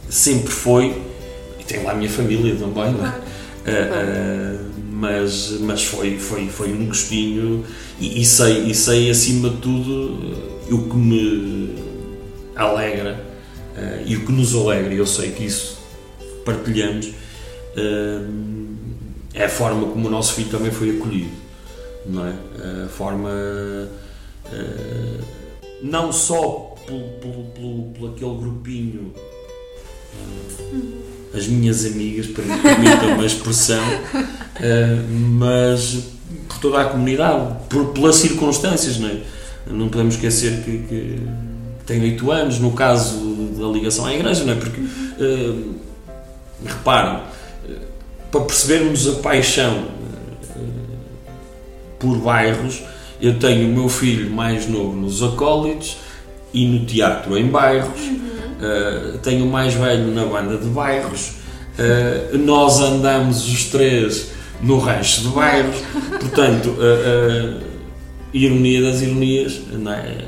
sempre 0.09 0.51
foi, 0.51 1.03
e 1.61 1.65
tem 1.65 1.83
lá 1.83 1.93
a 1.93 1.95
minha 1.95 2.11
família 2.11 2.55
também, 2.55 2.93
não 2.93 3.07
é? 3.07 3.09
Ah, 3.09 3.23
ah, 3.69 4.67
mas, 4.97 5.59
mas 5.61 5.85
foi, 5.85 6.19
foi, 6.19 6.49
foi 6.49 6.73
um 6.73 6.87
gostinho 6.87 7.65
e, 8.01 8.23
e 8.23 8.25
sei, 8.25 8.65
e 8.65 8.75
sei 8.75 9.11
acima 9.11 9.51
de 9.51 9.57
tudo 9.57 10.21
eh, 10.71 10.73
o 10.73 10.89
que 10.89 10.97
me 10.97 11.75
alegra 12.55 13.23
eh, 13.77 14.05
e 14.07 14.17
o 14.17 14.25
que 14.25 14.33
nos 14.33 14.55
alegra, 14.55 14.95
e 14.95 14.97
eu 14.97 15.07
sei 15.07 15.33
que 15.33 15.45
isso 15.45 15.79
partilhamos, 16.47 17.11
eh, 17.77 18.21
é 19.35 19.45
a 19.45 19.49
forma 19.51 19.87
como 19.89 20.09
o 20.09 20.11
nosso 20.11 20.33
filho 20.33 20.49
também 20.49 20.71
foi 20.71 20.97
acolhido, 20.97 21.31
não 22.09 22.27
é? 22.27 22.35
A 22.85 22.89
forma, 22.89 23.31
eh, 24.53 25.21
não 25.83 26.13
só 26.13 26.75
pelo, 26.87 27.09
pelo, 27.21 27.93
pelo, 27.95 28.13
aquele 28.13 28.37
grupinho 28.37 29.13
as 31.35 31.47
minhas 31.47 31.85
amigas, 31.85 32.27
para 32.27 32.45
me 32.45 32.59
permitir 32.59 33.07
uma 33.07 33.27
expressão, 33.27 33.83
eh, 34.61 34.99
mas 35.11 36.05
por 36.49 36.59
toda 36.59 36.81
a 36.81 36.85
comunidade, 36.87 37.57
por, 37.69 37.93
pelas 37.93 38.17
circunstâncias, 38.17 38.99
não 38.99 39.09
é? 39.09 39.21
Não 39.67 39.89
podemos 39.89 40.15
esquecer 40.15 40.63
que, 40.63 40.79
que 40.79 41.21
tem 41.85 42.01
8 42.03 42.31
anos, 42.31 42.59
no 42.59 42.73
caso 42.73 43.19
da 43.59 43.67
ligação 43.67 44.07
à 44.07 44.15
igreja, 44.15 44.45
não 44.45 44.53
é? 44.53 44.57
Porque, 44.57 44.81
eh, 44.81 45.55
reparem, 46.65 47.23
eh, 47.69 47.73
para 48.31 48.41
percebermos 48.43 49.09
a 49.09 49.13
paixão 49.17 49.75
eh, 49.75 49.96
por 52.07 52.19
bairros, 52.19 52.83
eu 53.21 53.37
tenho 53.39 53.69
o 53.69 53.73
meu 53.73 53.89
filho 53.89 54.31
mais 54.31 54.69
novo 54.69 54.95
nos 54.95 55.23
acólitos 55.23 55.97
e 56.55 56.65
no 56.67 56.87
teatro 56.87 57.37
em 57.37 57.49
bairros, 57.49 58.01
Uh, 58.57 59.19
tenho 59.19 59.45
o 59.45 59.51
mais 59.51 59.75
velho 59.75 60.07
na 60.15 60.25
banda 60.25 60.57
de 60.57 60.67
bairros, 60.69 61.33
uh, 61.79 62.39
nós 62.39 62.81
andamos 62.81 63.47
os 63.47 63.65
três 63.65 64.31
no 64.63 64.79
rancho 64.79 65.21
de 65.21 65.29
bairros, 65.29 65.77
portanto, 66.19 66.71
uh, 66.71 67.61
ironia 68.33 68.81
das 68.81 69.03
ironias, 69.03 69.61
não 69.71 69.93
é? 69.93 70.25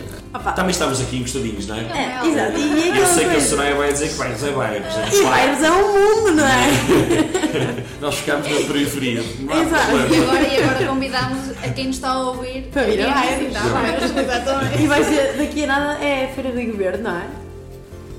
Também 0.55 0.71
estamos 0.71 1.01
aqui 1.01 1.17
encostadinhos, 1.17 1.67
não 1.67 1.77
é? 1.77 1.81
É, 1.81 2.27
exato. 2.27 2.59
E 2.59 2.91
E 2.91 2.99
eu 2.99 3.07
sei 3.07 3.29
que 3.29 3.37
a 3.37 3.41
Soraya 3.41 3.75
vai 3.75 3.93
dizer 3.93 4.09
que 4.09 4.15
bairros 4.15 4.43
é 4.45 4.51
bairros. 4.51 4.95
é 4.97 5.09
E 5.15 5.65
é 5.65 5.71
um 5.73 5.93
mundo, 5.93 6.35
não 6.37 6.45
é? 6.47 7.85
Nós 8.01 8.15
ficamos 8.17 8.49
na 8.49 8.67
periferia. 8.67 9.21
Exato. 9.21 10.15
E 10.15 10.23
agora, 10.23 10.47
e 10.47 10.63
agora 10.63 10.87
convidamos 10.87 11.39
a 11.63 11.69
quem 11.71 11.87
nos 11.87 11.97
está 11.97 12.11
a 12.11 12.21
ouvir 12.21 12.69
Para 12.73 12.83
vir 12.85 13.01
a 13.01 13.09
ir 13.09 13.51
bairros. 13.51 14.11
Exatamente. 14.17 14.83
E 14.83 14.87
vai 14.87 15.05
ser, 15.05 15.37
daqui 15.39 15.65
a 15.65 15.67
nada, 15.67 16.05
é 16.05 16.27
a 16.27 16.35
Feira 16.35 16.51
do 16.53 16.73
Governo, 16.73 17.05
não 17.05 17.17
é? 17.17 17.27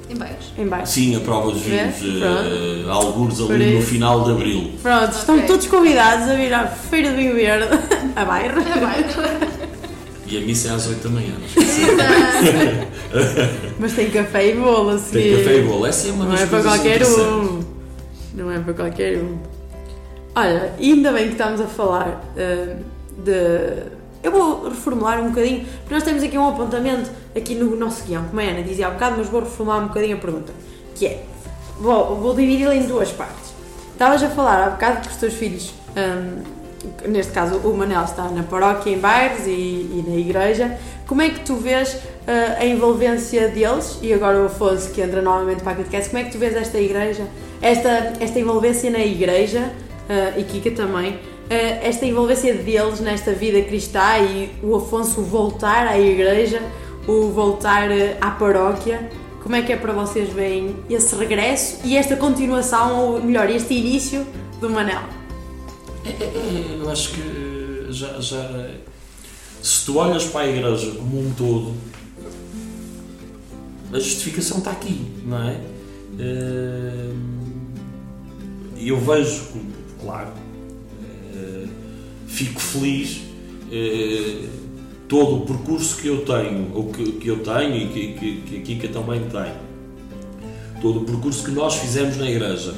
Em 0.10 0.16
bairros. 0.16 0.54
Em 0.58 0.68
bairros. 0.68 0.90
Sim, 0.90 1.16
a 1.16 1.20
prova 1.20 1.52
dos 1.52 1.62
vinhos, 1.62 2.02
uh, 2.02 2.90
alguns 2.92 3.40
ali 3.40 3.76
no 3.76 3.82
final 3.84 4.24
de 4.24 4.32
abril. 4.32 4.72
Pronto, 4.82 5.12
estão 5.16 5.40
todos 5.42 5.68
convidados 5.68 6.28
a 6.28 6.34
vir 6.34 6.52
à 6.52 6.66
Feira 6.66 7.12
do 7.12 7.24
Governo, 7.24 7.68
a 8.16 8.26
bairro. 8.26 8.60
A 8.60 8.78
bairros. 8.80 9.59
E 10.30 10.38
a 10.38 10.42
missa 10.42 10.68
é 10.68 10.72
às 10.72 10.88
8 10.88 11.08
da 11.08 11.10
manhã, 11.10 11.34
esquecer. 11.44 11.98
Mas 13.80 13.94
tem 13.94 14.12
café 14.12 14.50
e 14.50 14.56
bolo 14.56 14.92
a 14.92 14.98
Tem 15.00 15.38
café 15.38 15.58
e 15.58 15.62
bolo, 15.64 15.86
essa 15.88 16.08
é 16.08 16.12
uma 16.12 16.26
Não 16.26 16.32
das 16.32 16.42
é 16.42 16.46
para 16.46 16.62
qualquer 16.62 17.04
um. 17.04 17.64
Não 18.36 18.52
é 18.52 18.60
para 18.60 18.74
qualquer 18.74 19.18
um. 19.18 19.40
Olha, 20.36 20.74
ainda 20.80 21.12
bem 21.12 21.26
que 21.26 21.32
estamos 21.32 21.60
a 21.60 21.66
falar 21.66 22.24
eh, 22.38 22.76
de. 23.18 24.00
Eu 24.22 24.32
vou 24.32 24.70
reformular 24.70 25.20
um 25.20 25.30
bocadinho, 25.30 25.66
porque 25.80 25.94
nós 25.94 26.04
temos 26.04 26.22
aqui 26.22 26.38
um 26.38 26.48
apontamento 26.48 27.10
aqui 27.36 27.56
no 27.56 27.76
nosso 27.76 28.04
guião, 28.06 28.26
como 28.26 28.40
a 28.40 28.44
Ana 28.44 28.62
dizia 28.62 28.88
há 28.88 28.92
bocado, 28.92 29.16
mas 29.18 29.28
vou 29.28 29.42
reformular 29.42 29.84
um 29.84 29.88
bocadinho 29.88 30.18
a 30.18 30.20
pergunta. 30.20 30.54
Que 30.94 31.08
é, 31.08 31.26
vou, 31.80 32.18
vou 32.18 32.36
dividi-la 32.36 32.76
em 32.76 32.84
duas 32.84 33.12
partes. 33.12 33.54
Estavas 33.94 34.22
a 34.22 34.30
falar 34.30 34.68
há 34.68 34.70
bocado 34.70 35.02
que 35.02 35.08
os 35.08 35.16
teus 35.16 35.34
filhos, 35.34 35.74
hum, 35.98 36.44
neste 37.08 37.32
caso 37.32 37.58
o 37.58 37.76
Manel 37.76 38.04
está 38.04 38.24
na 38.30 38.44
paróquia 38.44 38.92
em 38.92 38.98
bairros 38.98 39.46
e, 39.46 39.52
e 39.52 40.06
na 40.08 40.16
igreja, 40.16 40.78
como 41.08 41.22
é 41.22 41.30
que 41.30 41.40
tu 41.42 41.56
vês 41.56 41.98
eh, 42.28 42.58
a 42.60 42.66
envolvência 42.66 43.50
deles, 43.50 43.98
e 44.02 44.14
agora 44.14 44.42
o 44.42 44.46
Afonso 44.46 44.92
que 44.92 45.02
entra 45.02 45.22
novamente 45.22 45.64
para 45.64 45.74
a 45.74 45.76
catequese, 45.76 46.10
como 46.10 46.22
é 46.22 46.26
que 46.26 46.32
tu 46.32 46.38
vês 46.38 46.56
esta 46.56 46.78
igreja, 46.78 47.28
esta, 47.62 48.14
esta 48.20 48.40
envolvência 48.40 48.90
na 48.90 49.00
igreja, 49.00 49.72
eh, 50.08 50.34
e 50.38 50.44
Kika 50.44 50.72
também, 50.72 51.20
eh, 51.50 51.80
esta 51.88 52.06
envolvência 52.06 52.54
deles 52.54 53.00
nesta 53.00 53.32
vida 53.34 53.62
cristã 53.62 54.20
e 54.20 54.52
o 54.64 54.76
Afonso 54.76 55.22
voltar 55.22 55.88
à 55.88 56.00
igreja, 56.00 56.62
o 57.08 57.30
voltar 57.30 57.90
à 58.22 58.32
paróquia, 58.32 59.10
Como 59.42 59.56
é 59.56 59.62
que 59.62 59.72
é 59.72 59.78
para 59.78 59.94
vocês 59.94 60.30
verem 60.30 60.76
esse 60.90 61.16
regresso 61.16 61.80
e 61.84 61.98
esta 61.98 62.16
continuação, 62.16 63.14
ou 63.14 63.24
melhor, 63.24 63.50
este 63.50 63.74
início 63.74 64.28
do 64.60 64.70
Manel? 64.70 65.19
Eu 66.80 66.90
acho 66.90 67.12
que 67.12 67.88
já, 67.92 68.20
já. 68.20 68.70
Se 69.62 69.86
tu 69.86 69.98
olhas 69.98 70.26
para 70.26 70.42
a 70.42 70.48
igreja 70.48 70.92
como 70.92 71.20
um 71.20 71.34
todo, 71.34 71.74
a 73.92 74.00
justificação 74.00 74.60
está 74.60 74.72
aqui, 74.72 75.12
não 75.26 75.44
é? 75.50 75.62
Eh, 76.20 77.14
E 78.78 78.88
eu 78.90 78.98
vejo, 78.98 79.42
claro, 80.02 80.32
eh, 81.36 81.68
fico 82.28 82.62
feliz 82.62 83.22
eh, 83.70 84.48
todo 85.10 85.38
o 85.38 85.46
percurso 85.46 85.98
que 85.98 86.08
eu 86.08 86.24
tenho, 86.24 86.72
ou 86.74 86.90
que, 86.92 87.12
que 87.14 87.28
eu 87.28 87.40
tenho 87.40 87.76
e 87.76 87.88
que, 87.90 88.14
que, 88.14 88.42
que 88.42 88.58
a 88.58 88.62
Kika 88.62 88.88
também 88.88 89.22
tem. 89.22 89.54
Todo 90.82 91.02
o 91.02 91.04
percurso 91.04 91.44
que 91.44 91.52
nós 91.52 91.76
fizemos 91.76 92.16
na 92.16 92.30
igreja. 92.30 92.74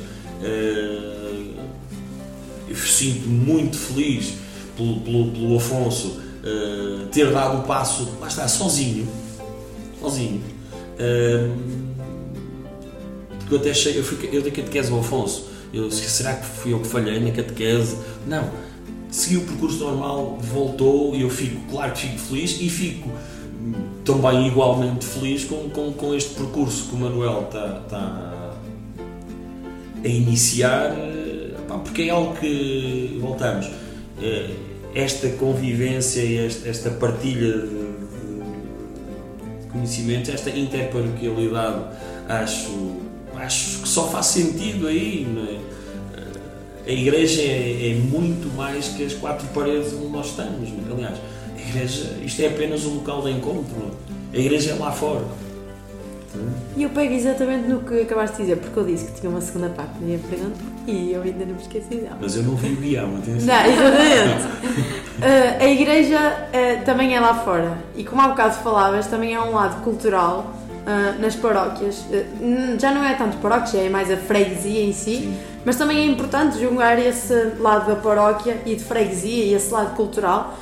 Sinto-me 2.76 3.53
muito 3.53 3.78
feliz 3.78 4.34
pelo, 4.76 4.99
pelo, 5.01 5.32
pelo 5.32 5.57
Afonso 5.57 6.19
eh, 6.43 7.05
ter 7.11 7.32
dado 7.32 7.59
o 7.59 7.63
passo, 7.63 8.17
lá 8.19 8.28
está, 8.28 8.47
sozinho. 8.47 9.07
Sozinho. 9.99 10.41
Eh, 10.97 11.49
porque 13.39 13.55
eu 13.55 13.59
até 13.59 13.72
achei, 13.72 13.97
eu, 13.97 14.03
fui, 14.03 14.30
eu 14.32 14.41
dei 14.41 14.51
catequese 14.51 14.91
ao 14.91 14.99
Afonso. 14.99 15.49
Eu, 15.74 15.89
será 15.91 16.36
que 16.36 16.45
fui 16.45 16.74
eu 16.74 16.80
que 16.80 16.88
falhei 16.88 17.19
na 17.19 17.32
catequese? 17.32 17.97
Não. 18.28 18.49
Segui 19.09 19.38
o 19.38 19.41
percurso 19.41 19.80
normal, 19.80 20.39
voltou 20.41 21.15
e 21.15 21.22
eu 21.22 21.30
fico, 21.30 21.59
claro 21.69 21.91
que 21.91 22.07
fico 22.07 22.17
feliz 22.17 22.61
e 22.61 22.69
fico 22.69 23.09
também 24.05 24.47
igualmente 24.47 25.05
feliz 25.05 25.43
com, 25.43 25.69
com, 25.69 25.91
com 25.93 26.15
este 26.15 26.34
percurso 26.34 26.88
que 26.88 26.95
o 26.95 26.97
Manuel 26.97 27.43
está, 27.45 27.82
está 27.84 28.53
a 30.03 30.07
iniciar, 30.07 30.91
eh, 30.97 31.20
pá, 31.72 31.78
porque 31.80 32.03
é 32.03 32.09
algo 32.09 32.36
que, 32.36 33.17
voltamos, 33.19 33.69
eh, 34.22 34.49
esta 34.93 35.30
convivência 35.30 36.22
e 36.22 36.38
esta, 36.65 36.91
partilha 36.91 37.59
de, 37.59 37.91
conhecimentos, 39.72 40.30
esta 40.30 40.49
interparoquialidade, 40.49 41.82
acho, 42.28 42.97
acho 43.36 43.82
que 43.84 43.88
só 43.88 44.09
faz 44.09 44.26
sentido 44.28 44.88
aí, 44.88 45.26
é? 45.67 45.72
A 46.88 46.91
igreja 46.91 47.41
é, 47.41 47.91
é 47.91 47.93
muito 47.93 48.53
mais 48.55 48.89
que 48.89 49.05
as 49.05 49.13
quatro 49.13 49.47
paredes 49.49 49.93
onde 49.93 50.07
nós 50.07 50.32
estamos. 50.32 50.67
Aliás, 50.91 51.17
a 51.55 51.61
igreja, 51.61 52.17
isto 52.26 52.41
é 52.41 52.47
apenas 52.47 52.86
um 52.86 52.95
local 52.95 53.22
de 53.22 53.32
encontro. 53.32 53.91
A 54.34 54.38
igreja 54.38 54.72
é 54.72 54.74
lá 54.74 54.91
fora. 54.91 55.24
E 56.77 56.84
eu 56.84 56.89
pego 56.89 57.13
exatamente 57.13 57.67
no 57.67 57.79
que 57.82 58.01
acabaste 58.01 58.38
de 58.38 58.43
dizer, 58.43 58.57
porque 58.57 58.79
eu 58.79 58.86
disse 58.86 59.05
que 59.11 59.19
tinha 59.19 59.29
uma 59.29 59.41
segunda 59.41 59.69
parte 59.69 59.93
da 59.95 60.05
minha 60.05 60.19
pergunta 60.19 60.57
e 60.88 61.11
eu 61.13 61.21
ainda 61.21 61.45
não 61.45 61.55
me 61.55 61.61
esqueci 61.61 61.95
dela. 61.95 62.17
Mas 62.21 62.36
eu 62.36 62.43
não 62.43 62.55
vi 62.55 62.73
o 62.73 62.75
guião, 62.77 63.17
atenção. 63.17 63.47
Não, 63.47 63.65
exatamente. 63.65 65.01
Eh, 65.23 65.57
a 65.65 65.69
igreja 65.69 66.17
eh, 66.51 66.77
também 66.77 67.15
é 67.15 67.19
lá 67.19 67.36
fora 67.36 67.77
e 67.95 68.03
como 68.03 68.19
há 68.23 68.29
bocado 68.29 68.55
falavas, 68.55 69.05
também 69.05 69.36
é 69.36 69.39
um 69.39 69.53
lado 69.53 69.84
cultural 69.84 70.51
eh, 70.88 71.13
nas 71.19 71.36
paróquias. 71.36 72.03
N- 72.41 72.79
já 72.79 72.91
não 72.91 73.03
é 73.03 73.13
tanto 73.13 73.38
paróquia, 73.38 73.82
é 73.82 73.88
mais 73.89 74.09
a 74.09 74.17
freguesia 74.17 74.82
em 74.84 74.91
si, 74.93 75.32
mas 75.63 75.75
também 75.75 75.99
é 75.99 76.05
importante 76.07 76.57
julgar 76.59 76.97
esse 76.97 77.51
lado 77.59 77.86
da 77.88 77.95
paróquia 77.97 78.57
e 78.65 78.75
de 78.75 78.84
freguesia 78.84 79.43
e 79.45 79.53
esse 79.53 79.71
lado 79.71 79.95
cultural. 79.95 80.57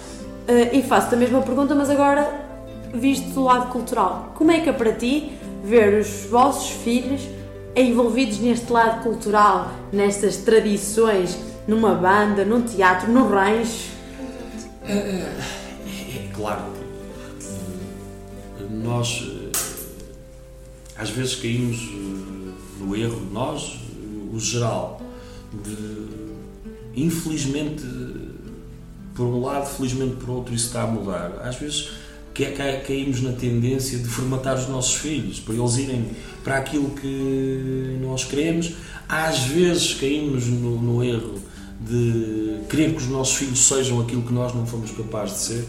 Eh, 0.45 0.71
e 0.79 0.81
faço-te 0.83 1.15
a 1.15 1.17
mesma 1.17 1.41
pergunta, 1.41 1.73
mas 1.73 1.89
agora 1.89 2.29
visto 2.93 3.29
do 3.29 3.43
lado 3.45 3.67
cultural. 3.71 4.33
Como 4.35 4.51
é 4.51 4.59
que 4.59 4.67
é 4.67 4.73
para 4.73 4.91
ti 4.91 5.38
ver 5.63 5.99
os 5.99 6.25
vossos 6.29 6.69
filhos 6.83 7.21
envolvidos 7.75 8.39
neste 8.39 8.71
lado 8.71 9.03
cultural, 9.03 9.71
nestas 9.91 10.37
tradições, 10.37 11.37
numa 11.67 11.93
banda, 11.93 12.43
num 12.43 12.61
teatro, 12.61 13.11
no 13.11 13.27
rancho? 13.27 13.89
É, 14.83 14.93
é 14.93 16.29
claro 16.33 16.63
que 18.57 18.63
nós 18.73 19.23
eh, 19.23 19.51
às 20.97 21.09
vezes 21.09 21.35
caímos 21.35 21.77
eh, 21.77 22.83
no 22.83 22.95
erro, 22.95 23.21
nós, 23.31 23.79
eh, 23.79 24.35
o 24.35 24.39
geral, 24.39 25.01
de 25.63 26.09
infelizmente 26.95 27.83
por 29.15 29.25
um 29.25 29.41
lado, 29.41 29.67
felizmente 29.67 30.15
por 30.15 30.29
outro, 30.29 30.53
isso 30.53 30.67
está 30.67 30.83
a 30.83 30.87
mudar. 30.87 31.41
Às 31.43 31.57
vezes 31.57 31.91
ca- 32.39 32.51
ca- 32.51 32.79
caímos 32.87 33.21
na 33.21 33.31
tendência 33.33 33.97
de 33.99 34.07
formatar 34.07 34.57
os 34.57 34.67
nossos 34.67 34.95
filhos 34.95 35.39
para 35.39 35.53
eles 35.55 35.77
irem 35.77 36.05
para 36.43 36.57
aquilo 36.57 36.89
que 36.91 37.97
nós 38.01 38.23
queremos. 38.23 38.73
Às 39.07 39.39
vezes 39.45 39.93
caímos 39.95 40.45
no, 40.47 40.81
no 40.81 41.03
erro 41.03 41.35
de 41.81 42.57
querer 42.69 42.91
que 42.91 42.97
os 42.97 43.07
nossos 43.07 43.35
filhos 43.37 43.59
sejam 43.67 44.01
aquilo 44.01 44.21
que 44.23 44.33
nós 44.33 44.53
não 44.53 44.65
fomos 44.65 44.91
capazes 44.91 45.35
de 45.35 45.41
ser. 45.43 45.65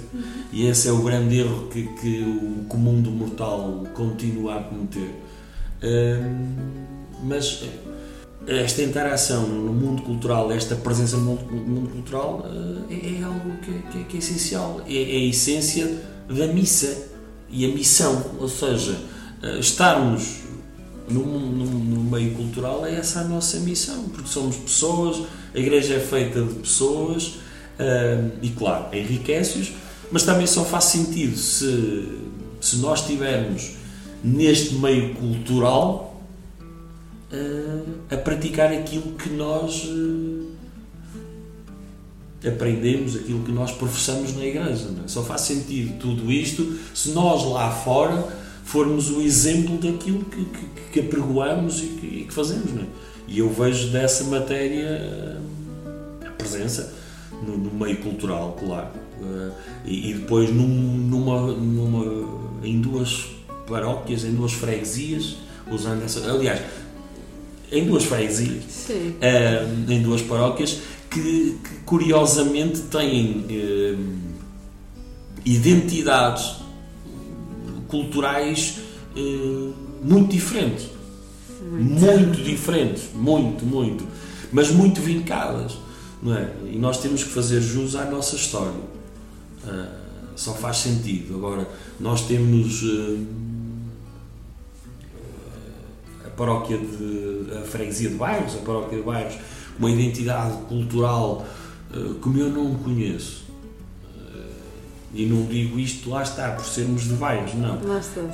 E 0.53 0.67
esse 0.67 0.89
é 0.89 0.93
o 0.93 1.03
grande 1.03 1.39
erro 1.39 1.69
que, 1.73 1.85
que 2.01 2.21
o 2.23 2.65
comum 2.69 3.01
do 3.01 3.11
mortal 3.11 3.85
continua 3.95 4.57
a 4.57 4.63
cometer. 4.63 5.15
Hum, 5.83 6.55
mas 7.25 7.63
esta 8.47 8.83
interação 8.83 9.47
no 9.47 9.73
mundo 9.73 10.03
cultural, 10.03 10.51
esta 10.51 10.75
presença 10.75 11.17
no 11.17 11.23
mundo, 11.25 11.45
no 11.53 11.59
mundo 11.75 11.91
cultural 11.91 12.45
eh, 12.91 12.95
é, 12.95 13.21
é 13.21 13.23
algo 13.23 13.51
que, 13.63 13.71
que 13.93 13.99
é- 13.99 14.05
que 14.05 14.17
é 14.17 14.19
essencial. 14.19 14.81
É, 14.89 14.95
é 14.95 15.17
a 15.17 15.25
essência 15.29 16.03
da 16.31 16.47
missa 16.47 17.07
e 17.51 17.65
a 17.65 17.69
missão. 17.69 18.25
Ou 18.39 18.49
seja, 18.49 18.97
eh, 19.43 19.59
estarmos 19.59 20.41
no, 21.09 21.25
no- 21.25 21.65
no 21.67 22.05
meio 22.11 22.35
cultural 22.35 22.87
é 22.87 22.95
essa 22.95 23.21
a 23.21 23.25
nossa 23.25 23.59
missão, 23.61 24.05
porque 24.11 24.29
somos 24.29 24.57
pessoas, 24.57 25.23
a 25.55 25.59
igreja 25.59 25.95
é 25.95 26.01
feita 26.01 26.41
de 26.43 26.55
pessoas 26.55 27.35
eh, 27.79 28.25
e, 28.43 28.49
claro, 28.51 28.95
enriquece-os, 28.97 29.73
mas 30.13 30.23
também 30.25 30.47
só 30.47 30.65
faz 30.65 30.85
sentido 30.85 31.37
se, 31.37 32.09
se 32.61 32.77
nós 32.77 33.01
estivermos 33.01 33.73
neste 34.23 34.75
meio 34.75 35.15
cultural 35.15 36.21
eh, 37.33 38.15
a 38.15 38.17
praticar 38.17 38.73
aquilo 38.73 39.13
que 39.13 39.31
nós 39.31 39.89
aprendemos, 42.47 43.17
aquilo 43.17 43.41
que 43.45 43.53
nós 43.53 43.71
professamos 43.73 44.35
na 44.37 44.45
igreja. 44.45 44.89
é? 45.05 45.09
Só 45.09 45.23
faz 45.23 45.43
sentido 45.43 45.99
tudo 45.99 46.31
isto 46.33 46.79
se 46.95 47.11
nós 47.11 47.45
lá 47.45 47.71
fora 47.71 48.27
formos 48.65 49.11
o 49.11 49.21
exemplo 49.21 49.77
daquilo 49.79 50.25
que, 50.25 50.45
que, 50.45 50.67
que 50.93 51.01
apregoamos 51.01 51.83
e 51.83 51.87
que, 51.87 52.07
e 52.07 52.25
que 52.27 52.33
fazemos. 52.33 52.71
É? 52.81 52.85
E 53.29 53.39
eu 53.39 53.51
vejo 53.53 53.89
dessa 53.91 54.25
matéria 54.25 54.85
eh, 54.87 55.37
a 56.27 56.31
presença 56.31 56.93
no, 57.47 57.57
no 57.57 57.71
meio 57.73 57.99
cultural, 57.99 58.57
claro. 58.59 58.89
Eh, 59.23 59.51
e, 59.87 60.11
e 60.11 60.15
depois 60.15 60.51
num- 60.53 60.67
numa, 60.67 61.53
numa, 61.53 62.29
em 62.65 62.81
duas 62.81 63.27
paróquias, 63.69 64.25
em 64.25 64.33
duas 64.35 64.53
freguesias, 64.53 65.37
usando 65.71 66.03
essa. 66.05 66.21
Aliás, 66.31 66.61
em 67.71 67.85
duas 67.87 68.03
freguesias, 68.05 68.65
Sim. 68.69 69.15
eh, 69.21 69.65
em 69.89 70.03
duas 70.03 70.23
paróquias, 70.23 70.79
que, 71.11 71.59
que 71.63 71.75
curiosamente 71.85 72.83
têm 72.83 73.45
eh, 73.51 73.97
identidades 75.45 76.57
culturais 77.89 78.79
eh, 79.17 79.73
muito 80.03 80.31
diferentes. 80.31 80.89
Muito 81.63 82.43
diferentes, 82.43 83.11
muito, 83.15 83.67
muito. 83.67 84.07
Mas 84.53 84.71
muito 84.71 85.01
vincadas, 85.01 85.77
não 86.23 86.35
é? 86.35 86.51
E 86.65 86.79
nós 86.79 86.99
temos 86.99 87.23
que 87.23 87.31
fazer 87.31 87.61
jus 87.61 87.95
à 87.95 88.05
nossa 88.07 88.35
história. 88.35 88.81
Ah, 89.67 90.01
só 90.35 90.55
faz 90.55 90.79
sentido. 90.79 91.37
Agora, 91.37 91.69
nós 91.99 92.23
temos 92.27 92.83
eh, 92.83 93.19
a 96.27 96.31
paróquia 96.31 96.79
de 96.79 97.59
a 97.59 97.63
freguesia 97.63 98.09
de 98.09 98.15
bairros, 98.15 98.55
a 98.55 98.59
paróquia 98.59 98.99
de 98.99 99.05
bairros, 99.05 99.35
uma 99.79 99.91
identidade 99.91 100.57
cultural 100.69 101.47
eh, 101.95 102.15
como 102.21 102.39
eu 102.39 102.51
não 102.51 102.75
conheço. 102.77 103.45
Eh, 104.35 104.51
e 105.15 105.27
não 105.27 105.45
digo 105.47 105.79
isto, 105.79 106.09
lá 106.11 106.23
está, 106.23 106.51
por 106.53 106.65
sermos 106.65 107.05
de 107.05 107.15
bairros, 107.15 107.55
não. 107.55 107.79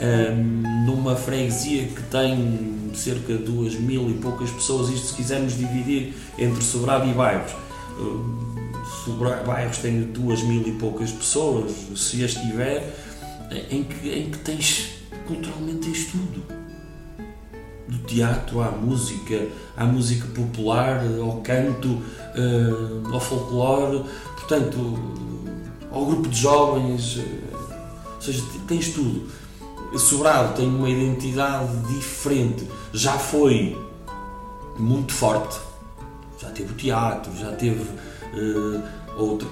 Ahm, 0.01 0.84
numa 0.87 1.16
freguesia 1.16 1.84
que 1.89 2.03
tem 2.05 2.91
cerca 2.95 3.34
de 3.37 3.45
duas 3.45 3.74
mil 3.74 4.09
e 4.11 4.14
poucas 4.14 4.51
pessoas, 4.51 4.89
isto 4.91 5.09
se 5.09 5.14
quisermos 5.14 5.57
dividir 5.57 6.14
entre 6.39 6.62
Sobrado 6.62 7.09
e 7.09 7.12
Bairros, 7.12 7.53
Sobra- 9.05 9.43
Bairros 9.45 9.78
tem 9.78 10.03
duas 10.03 10.43
mil 10.43 10.66
e 10.66 10.72
poucas 10.72 11.11
pessoas, 11.12 11.72
se 11.97 12.24
as 12.24 12.34
tiver, 12.34 12.95
em 13.70 13.84
que, 13.84 14.09
em 14.11 14.30
que 14.30 14.39
tens, 14.39 14.89
culturalmente 15.26 15.78
tens 15.87 16.07
tudo. 16.07 16.43
Do 17.89 17.99
teatro 17.99 18.61
à 18.61 18.70
música, 18.70 19.47
à 19.76 19.84
música 19.84 20.26
popular, 20.34 21.03
ao 21.20 21.41
canto, 21.41 22.03
ah, 22.34 23.12
ao 23.12 23.20
folclore, 23.20 24.05
portanto, 24.34 24.99
ao 25.93 26.05
grupo 26.05 26.28
de 26.28 26.37
jovens, 26.41 27.20
ah, 27.20 28.14
ou 28.16 28.20
seja, 28.20 28.43
tens 28.66 28.89
tudo. 28.89 29.28
Sobrado 29.97 30.55
tem 30.55 30.66
uma 30.66 30.91
identidade 30.91 31.76
diferente. 31.87 32.66
Já 32.93 33.12
foi 33.12 33.78
muito 34.78 35.12
forte. 35.12 35.59
Já 36.41 36.51
teve 36.51 36.72
o 36.72 36.76
teatro, 36.76 37.34
já 37.37 37.53
teve 37.53 37.82
eh, 38.34 39.05
outro. 39.16 39.48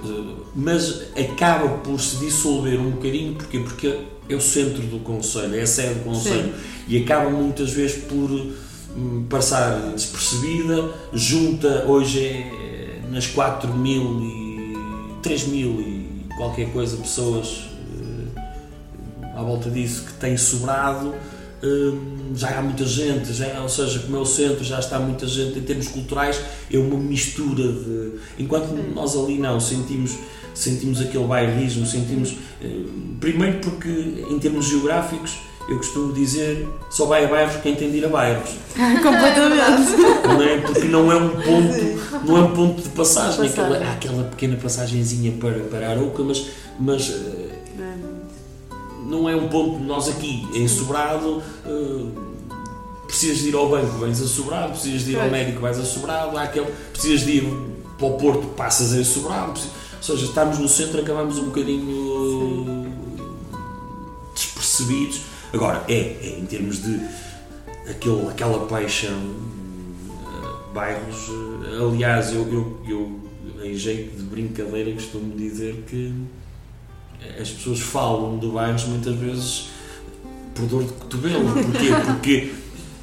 mas 0.55 1.01
acaba 1.17 1.69
por 1.79 1.99
se 1.99 2.17
dissolver 2.17 2.79
um 2.79 2.91
bocadinho. 2.91 3.33
Porquê? 3.35 3.59
Porque 3.59 3.99
é 4.29 4.35
o 4.35 4.41
centro 4.41 4.81
do 4.83 4.99
Conselho, 4.99 5.55
é 5.55 5.61
a 5.61 5.67
sede 5.67 5.95
do 5.95 6.03
Conselho. 6.03 6.53
E 6.87 6.97
acaba 7.03 7.29
muitas 7.29 7.71
vezes 7.71 8.03
por 8.03 8.29
hum, 8.95 9.25
passar 9.29 9.91
despercebida. 9.93 10.91
Junta, 11.13 11.85
hoje 11.87 12.25
é 12.25 13.01
nas 13.09 13.27
4 13.27 13.73
mil 13.73 14.21
e 14.21 14.75
3 15.21 15.47
mil 15.47 15.81
e 15.81 16.27
qualquer 16.37 16.71
coisa 16.71 16.97
pessoas 16.97 17.69
eh, 18.35 18.41
à 19.35 19.41
volta 19.41 19.69
disso 19.69 20.05
que 20.05 20.13
tem 20.13 20.37
sobrado. 20.37 21.15
Hum, 21.63 22.33
já 22.35 22.59
há 22.59 22.61
muita 22.61 22.85
gente, 22.85 23.33
já, 23.33 23.61
ou 23.61 23.69
seja, 23.69 23.99
como 23.99 24.17
é 24.17 24.19
o 24.19 24.25
centro, 24.25 24.63
já 24.63 24.79
está 24.79 24.99
muita 24.99 25.25
gente 25.25 25.57
em 25.57 25.61
termos 25.61 25.87
culturais, 25.87 26.39
é 26.71 26.77
uma 26.77 26.97
mistura 26.97 27.63
de. 27.63 28.11
Enquanto 28.37 28.71
nós 28.93 29.15
ali 29.15 29.37
não 29.37 29.59
sentimos, 29.59 30.11
sentimos 30.53 31.01
aquele 31.01 31.25
bairrismo, 31.25 31.85
sentimos. 31.85 32.35
eh, 32.61 32.67
primeiro 33.19 33.59
porque 33.59 33.89
em 34.29 34.37
termos 34.39 34.65
geográficos 34.67 35.37
eu 35.67 35.77
costumo 35.77 36.13
dizer 36.13 36.67
só 36.91 37.05
vai 37.05 37.25
a 37.25 37.27
bairros 37.27 37.55
quem 37.63 37.73
tem 37.75 37.89
de 37.89 37.97
ir 37.97 38.05
a 38.05 38.09
bairros. 38.09 38.49
Completamente. 39.01 39.91
Não 40.27 40.41
é? 40.41 40.57
Porque 40.57 40.87
não 40.87 41.11
é 41.11 41.15
um 41.15 41.29
ponto, 41.29 42.25
não 42.27 42.37
é 42.37 42.41
um 42.41 42.53
ponto 42.53 42.81
de 42.81 42.89
passagem, 42.89 43.49
Passagem. 43.49 43.75
Aquela, 43.75 43.77
há 43.89 43.93
aquela 43.93 44.23
pequena 44.25 44.57
passagenzinha 44.57 45.31
para, 45.39 45.59
para 45.71 45.89
Arouca, 45.89 46.21
mas, 46.23 46.45
mas 46.79 47.09
eh, 47.09 47.44
não 49.05 49.29
é 49.29 49.35
um 49.35 49.47
ponto, 49.49 49.79
nós 49.83 50.07
aqui 50.09 50.47
em 50.53 50.67
Sobrado, 50.67 51.41
eh, 51.65 52.05
precisas 53.07 53.37
de 53.39 53.49
ir 53.49 53.55
ao 53.55 53.69
banco, 53.69 53.97
vais 53.99 54.21
a 54.21 54.27
Sobrado, 54.27 54.71
precisas 54.73 55.03
de 55.05 55.11
ir 55.11 55.19
ao 55.19 55.29
médico, 55.29 55.61
vais 55.61 55.77
a 55.79 55.85
Sobrado, 55.85 56.37
aquele, 56.37 56.67
precisas 56.91 57.21
de 57.21 57.31
ir 57.37 57.53
para 57.97 58.07
o 58.07 58.17
Porto, 58.17 58.47
passas 58.55 58.93
em 58.93 59.03
Sobrado, 59.03 59.51
precis- 59.53 59.71
ou 59.97 60.03
seja, 60.03 60.25
estamos 60.25 60.59
no 60.59 60.67
centro, 60.67 60.99
acabamos 61.01 61.37
um 61.39 61.45
bocadinho 61.45 62.91
despercebidos. 64.33 65.21
Agora, 65.53 65.83
é, 65.87 65.93
é 66.21 66.39
em 66.39 66.45
termos 66.45 66.81
de 66.83 66.99
aquele, 67.89 68.27
aquela 68.29 68.65
paixão, 68.67 69.17
eh, 69.17 70.73
bairros, 70.73 71.29
eh, 71.29 71.77
aliás, 71.83 72.33
eu, 72.33 72.41
eu, 72.51 72.79
eu 72.87 73.65
em 73.65 73.73
jeito 73.75 74.17
de 74.17 74.23
brincadeira 74.23 74.91
costumo 74.91 75.33
dizer 75.35 75.85
que 75.87 76.13
as 77.41 77.49
pessoas 77.49 77.79
falam 77.79 78.37
de 78.37 78.47
bairros 78.47 78.85
muitas 78.85 79.15
vezes 79.15 79.69
por 80.53 80.65
dor 80.67 80.83
de 80.83 80.93
cotovelo. 80.93 81.51
Porquê? 81.51 81.89
Porque 82.05 82.53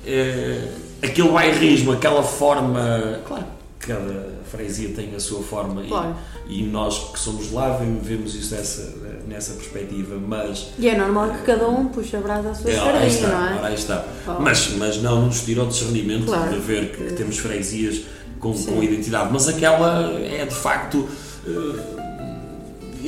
eh, 0.06 0.68
aquele 1.02 1.28
bairrismo, 1.30 1.92
aquela 1.92 2.22
forma. 2.22 3.20
Claro, 3.26 3.44
cada 3.78 4.32
freguesia 4.50 4.90
tem 4.90 5.14
a 5.14 5.18
sua 5.20 5.42
forma 5.42 5.82
e- 5.84 5.88
Claro. 5.88 6.14
e, 6.48 6.62
nós 6.62 6.98
que 7.12 7.18
somos 7.18 7.50
lá 7.50 7.76
vemos- 7.78 8.34
isso 8.34 8.54
nessa, 8.54 8.94
nessa 9.26 9.54
perspectiva, 9.54 10.16
mas. 10.16 10.68
E 10.78 10.88
é 10.88 10.96
normal 10.96 11.30
que 11.30 11.42
cada 11.42 11.68
um 11.68 11.86
puxe 11.88 12.16
a 12.16 12.20
brasa 12.20 12.50
à 12.50 12.54
sua 12.54 12.70
É, 12.70 12.76
sardinha, 12.76 13.06
está, 13.08 13.28
não 13.28 13.64
é? 13.64 13.68
aí 13.68 13.74
está. 13.74 14.04
Oh. 14.28 14.40
Mas, 14.40 14.68
mas 14.76 15.02
não 15.02 15.26
nos 15.26 15.40
tira 15.40 15.64
o 15.64 15.66
discernimento 15.66 16.26
Claro. 16.26 16.52
de 16.52 16.58
ver 16.60 16.92
que, 16.92 17.04
que 17.04 17.12
temos 17.14 17.38
freguesias 17.38 18.02
com, 18.38 18.54
Sim. 18.54 18.72
com 18.74 18.82
identidade, 18.82 19.30
mas 19.32 19.48
aquela 19.48 20.12
é 20.20 20.44
de 20.46 20.54
facto 20.54 21.08
eh, 21.46 22.01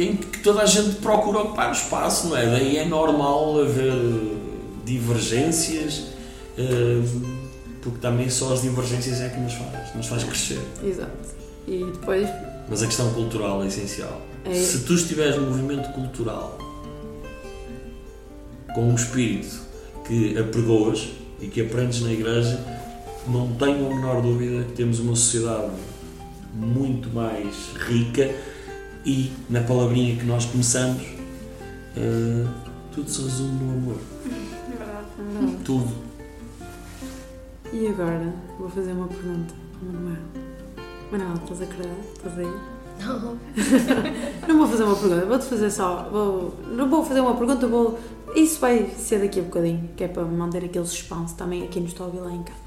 em 0.02 0.16
que 0.16 0.40
toda 0.40 0.62
a 0.62 0.66
gente 0.66 0.96
procura 0.96 1.40
ocupar 1.40 1.68
o 1.68 1.72
espaço, 1.72 2.28
não 2.28 2.36
é? 2.36 2.46
Daí 2.46 2.76
é 2.76 2.84
normal 2.84 3.60
haver 3.60 3.92
divergências, 4.84 6.08
eh, 6.58 7.02
porque 7.80 7.98
também 7.98 8.28
só 8.28 8.52
as 8.52 8.62
divergências 8.62 9.20
é 9.20 9.28
que 9.28 9.40
nos 9.40 9.54
faz, 9.54 9.94
nos 9.94 10.06
faz 10.06 10.24
crescer. 10.24 10.60
Exato. 10.82 11.12
E 11.66 11.84
depois, 11.84 12.28
Mas 12.68 12.82
a 12.82 12.86
questão 12.86 13.12
cultural 13.12 13.62
é 13.62 13.66
essencial. 13.66 14.20
É. 14.44 14.52
Se 14.52 14.80
tu 14.80 14.94
estiveres 14.94 15.36
no 15.36 15.46
movimento 15.46 15.90
cultural 15.92 16.58
com 18.74 18.88
um 18.88 18.94
espírito 18.94 19.62
que 20.06 20.36
apregoas 20.36 21.08
e 21.40 21.46
que 21.46 21.60
aprendes 21.62 22.02
na 22.02 22.12
igreja, 22.12 22.60
não 23.26 23.52
tenho 23.54 23.86
a 23.86 23.94
menor 23.94 24.20
dúvida 24.20 24.64
que 24.64 24.72
temos 24.72 24.98
uma 24.98 25.16
sociedade 25.16 25.70
muito 26.54 27.08
mais 27.10 27.54
rica 27.88 28.30
e, 29.04 29.32
na 29.50 29.62
palavrinha 29.62 30.16
que 30.16 30.24
nós 30.24 30.46
começamos, 30.46 31.02
eh, 31.96 32.46
tudo 32.92 33.08
se 33.08 33.22
resume 33.22 33.64
no 33.64 33.72
amor. 33.72 33.96
Verdade, 34.68 35.06
verdade. 35.18 35.64
Tudo. 35.64 35.92
E 37.72 37.86
agora 37.88 38.32
vou 38.58 38.68
fazer 38.68 38.92
uma 38.92 39.08
pergunta 39.08 39.54
ao 39.80 39.92
Manuel. 39.92 40.22
Manuel, 41.10 41.34
estás 41.34 41.60
a 41.60 41.64
acordar? 41.64 41.96
Estás 42.14 42.38
aí? 42.38 42.74
Não. 43.00 43.38
Não 44.48 44.58
vou 44.58 44.68
fazer 44.68 44.84
uma 44.84 44.96
pergunta, 44.96 45.26
vou-te 45.26 45.44
fazer 45.46 45.70
só. 45.70 46.08
Vou, 46.10 46.54
não 46.68 46.88
vou 46.88 47.04
fazer 47.04 47.20
uma 47.20 47.34
pergunta, 47.34 47.66
vou. 47.66 47.98
Isso 48.34 48.60
vai 48.60 48.90
ser 48.96 49.20
daqui 49.20 49.40
a 49.40 49.42
bocadinho, 49.42 49.90
que 49.96 50.04
é 50.04 50.08
para 50.08 50.24
manter 50.24 50.64
aquele 50.64 50.86
suspense 50.86 51.34
também 51.34 51.64
aqui 51.64 51.78
a 51.78 52.04
ouvir 52.04 52.20
lá 52.20 52.32
em 52.32 52.42
casa. 52.42 52.60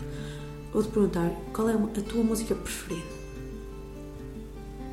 Vou-te 0.74 0.90
perguntar 0.90 1.32
qual 1.54 1.70
é 1.70 1.74
a 1.74 2.02
tua 2.02 2.24
música 2.24 2.54
preferida? 2.54 3.08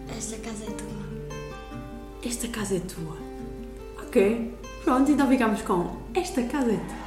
Esta 0.08 0.36
casa 0.38 0.64
é 0.64 0.70
tua. 0.70 1.03
Esta 2.26 2.48
casa 2.48 2.76
é 2.76 2.80
tua. 2.80 3.16
Ok. 4.02 4.54
Pronto, 4.82 5.10
então 5.10 5.28
ficamos 5.28 5.60
com 5.62 5.96
Esta 6.14 6.42
casa 6.44 6.72
é 6.72 6.76
tua. 6.76 7.04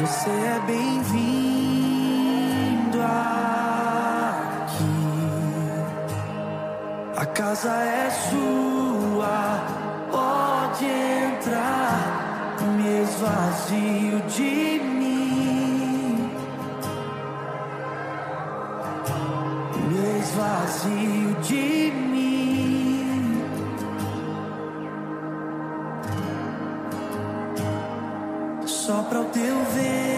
Você 0.00 0.30
é 0.30 0.60
bem-vindo 0.64 1.38
aqui. 3.02 4.84
A 7.16 7.26
casa 7.26 7.68
é 7.68 8.08
sua, 8.10 8.67
esvazio 13.68 14.20
de 14.34 14.80
mim. 14.80 16.30
Me 19.90 20.18
esvazio 20.18 21.34
de 21.46 21.92
mim. 21.92 23.42
Sopra 28.66 29.20
o 29.20 29.24
teu 29.26 29.56
vento 29.74 30.17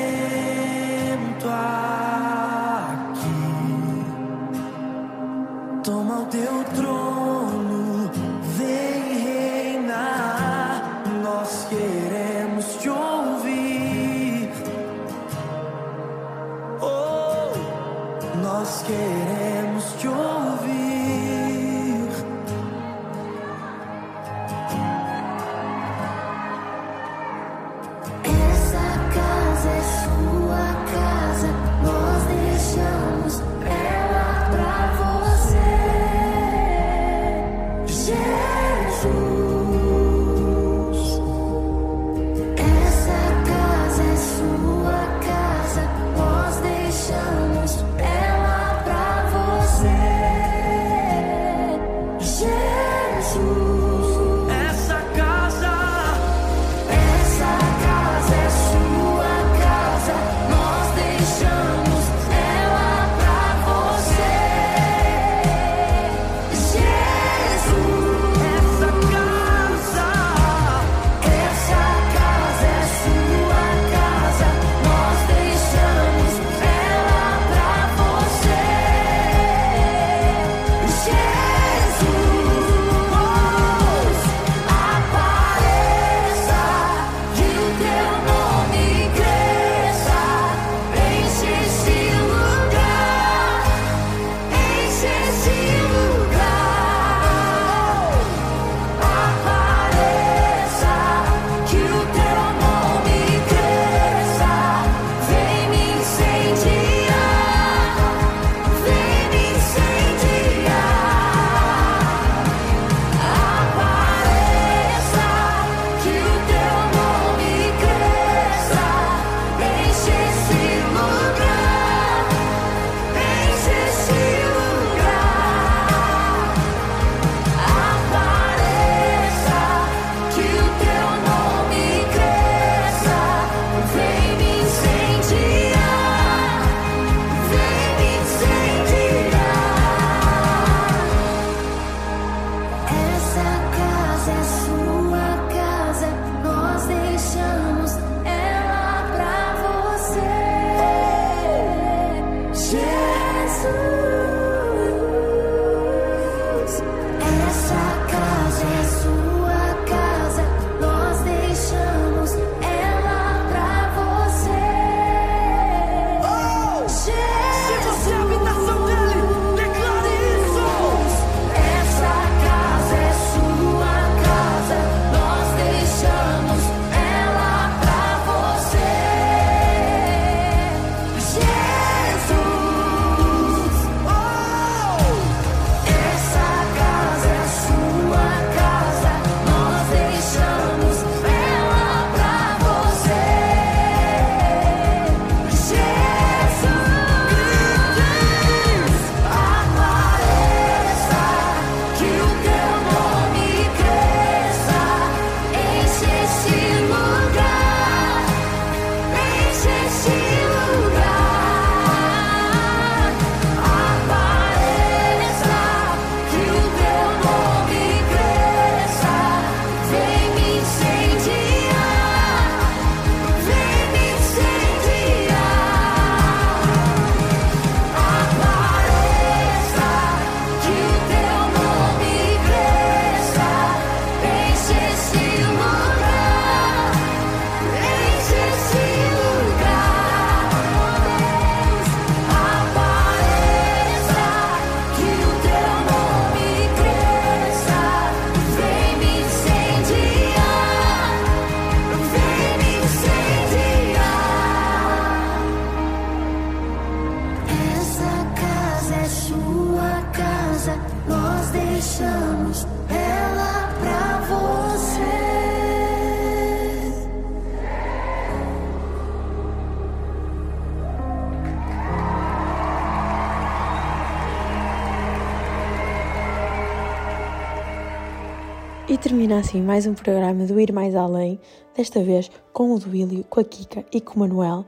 assim 279.41 279.63
mais 279.63 279.87
um 279.87 279.95
programa 279.95 280.45
do 280.45 280.61
Ir 280.61 280.71
Mais 280.71 280.95
Além, 280.95 281.41
desta 281.75 282.03
vez 282.05 282.31
com 282.53 282.75
o 282.75 282.79
Duílio, 282.79 283.25
com 283.25 283.41
a 283.41 283.45
Kika 283.45 283.87
e 283.91 283.99
com 283.99 284.17
o 284.17 284.19
Manuel. 284.21 284.67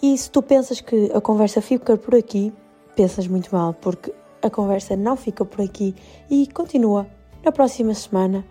E 0.00 0.16
se 0.16 0.30
tu 0.30 0.40
pensas 0.40 0.80
que 0.80 1.10
a 1.12 1.20
conversa 1.20 1.60
fica 1.60 1.96
por 1.96 2.14
aqui, 2.14 2.52
pensas 2.94 3.26
muito 3.26 3.52
mal, 3.52 3.74
porque 3.74 4.14
a 4.40 4.48
conversa 4.48 4.96
não 4.96 5.16
fica 5.16 5.44
por 5.44 5.60
aqui 5.60 5.92
e 6.30 6.46
continua 6.46 7.08
na 7.44 7.50
próxima 7.50 7.92
semana, 7.94 8.44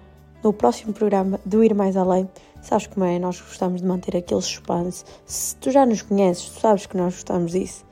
no 0.44 0.52
próximo 0.52 0.92
programa 0.92 1.40
do 1.46 1.64
Ir 1.64 1.74
Mais 1.74 1.96
Além. 1.96 2.30
Sabes 2.62 2.88
como 2.88 3.06
é? 3.06 3.18
Nós 3.18 3.40
gostamos 3.40 3.82
de 3.82 3.88
manter 3.88 4.18
aquele 4.18 4.42
suspense. 4.42 5.06
Se 5.26 5.56
tu 5.56 5.72
já 5.72 5.86
nos 5.86 6.02
conheces, 6.02 6.50
tu 6.50 6.60
sabes 6.60 6.86
que 6.86 6.98
nós 6.98 7.14
gostamos 7.14 7.54
disso. 7.54 7.86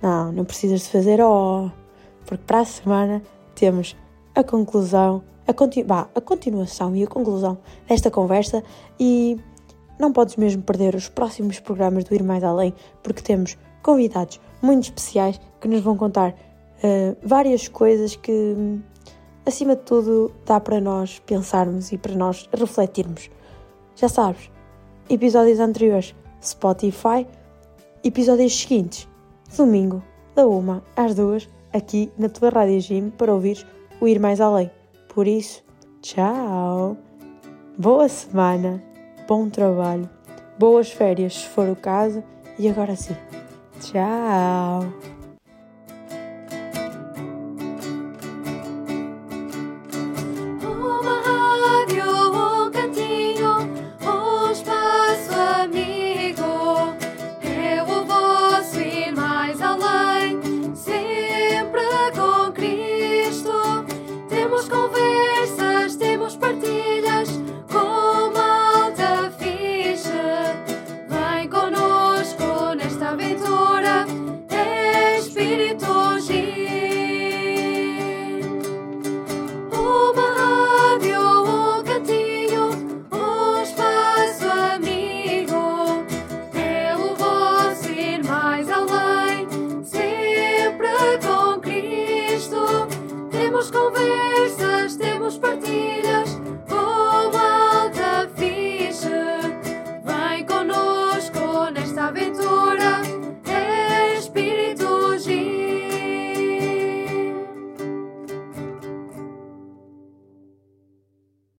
Não, 0.00 0.30
não 0.30 0.44
precisas 0.44 0.82
de 0.82 0.88
fazer 0.90 1.20
oh, 1.20 1.68
porque 2.24 2.44
para 2.46 2.60
a 2.60 2.64
semana 2.64 3.20
temos 3.56 3.96
a 4.36 4.44
conclusão, 4.44 5.24
a, 5.48 5.54
continu 5.54 5.86
bah, 5.86 6.08
a 6.14 6.20
continuação 6.20 6.94
e 6.94 7.02
a 7.02 7.06
conclusão 7.06 7.58
desta 7.88 8.10
conversa 8.10 8.62
e 9.00 9.38
não 9.98 10.12
podes 10.12 10.36
mesmo 10.36 10.62
perder 10.62 10.94
os 10.94 11.08
próximos 11.08 11.58
programas 11.58 12.04
do 12.04 12.14
Ir 12.14 12.22
Mais 12.22 12.44
Além, 12.44 12.74
porque 13.02 13.22
temos 13.22 13.56
convidados 13.82 14.40
muito 14.62 14.84
especiais 14.84 15.40
que 15.60 15.66
nos 15.66 15.80
vão 15.80 15.96
contar 15.96 16.34
eh, 16.82 17.16
várias 17.22 17.66
coisas 17.66 18.14
que, 18.14 18.78
acima 19.44 19.74
de 19.74 19.82
tudo, 19.82 20.30
dá 20.44 20.60
para 20.60 20.80
nós 20.80 21.18
pensarmos 21.20 21.90
e 21.90 21.98
para 21.98 22.14
nós 22.14 22.48
refletirmos. 22.52 23.30
Já 23.96 24.08
sabes, 24.08 24.50
episódios 25.08 25.58
anteriores, 25.58 26.14
Spotify, 26.40 27.26
episódios 28.04 28.60
seguintes, 28.60 29.08
domingo, 29.56 30.02
da 30.36 30.46
uma 30.46 30.84
às 30.94 31.14
duas, 31.14 31.48
aqui 31.72 32.12
na 32.16 32.28
tua 32.28 32.50
Rádio 32.50 32.80
Gym, 32.80 33.10
para 33.10 33.34
ouvires 33.34 33.66
o 34.00 34.06
Ir 34.06 34.20
Mais 34.20 34.40
Além. 34.40 34.77
Por 35.08 35.26
isso, 35.26 35.64
tchau! 36.00 36.96
Boa 37.76 38.08
semana, 38.08 38.82
bom 39.26 39.48
trabalho, 39.48 40.08
boas 40.58 40.90
férias 40.90 41.34
se 41.34 41.48
for 41.48 41.68
o 41.68 41.76
caso, 41.76 42.22
e 42.58 42.68
agora 42.68 42.94
sim, 42.94 43.16
tchau! 43.80 45.17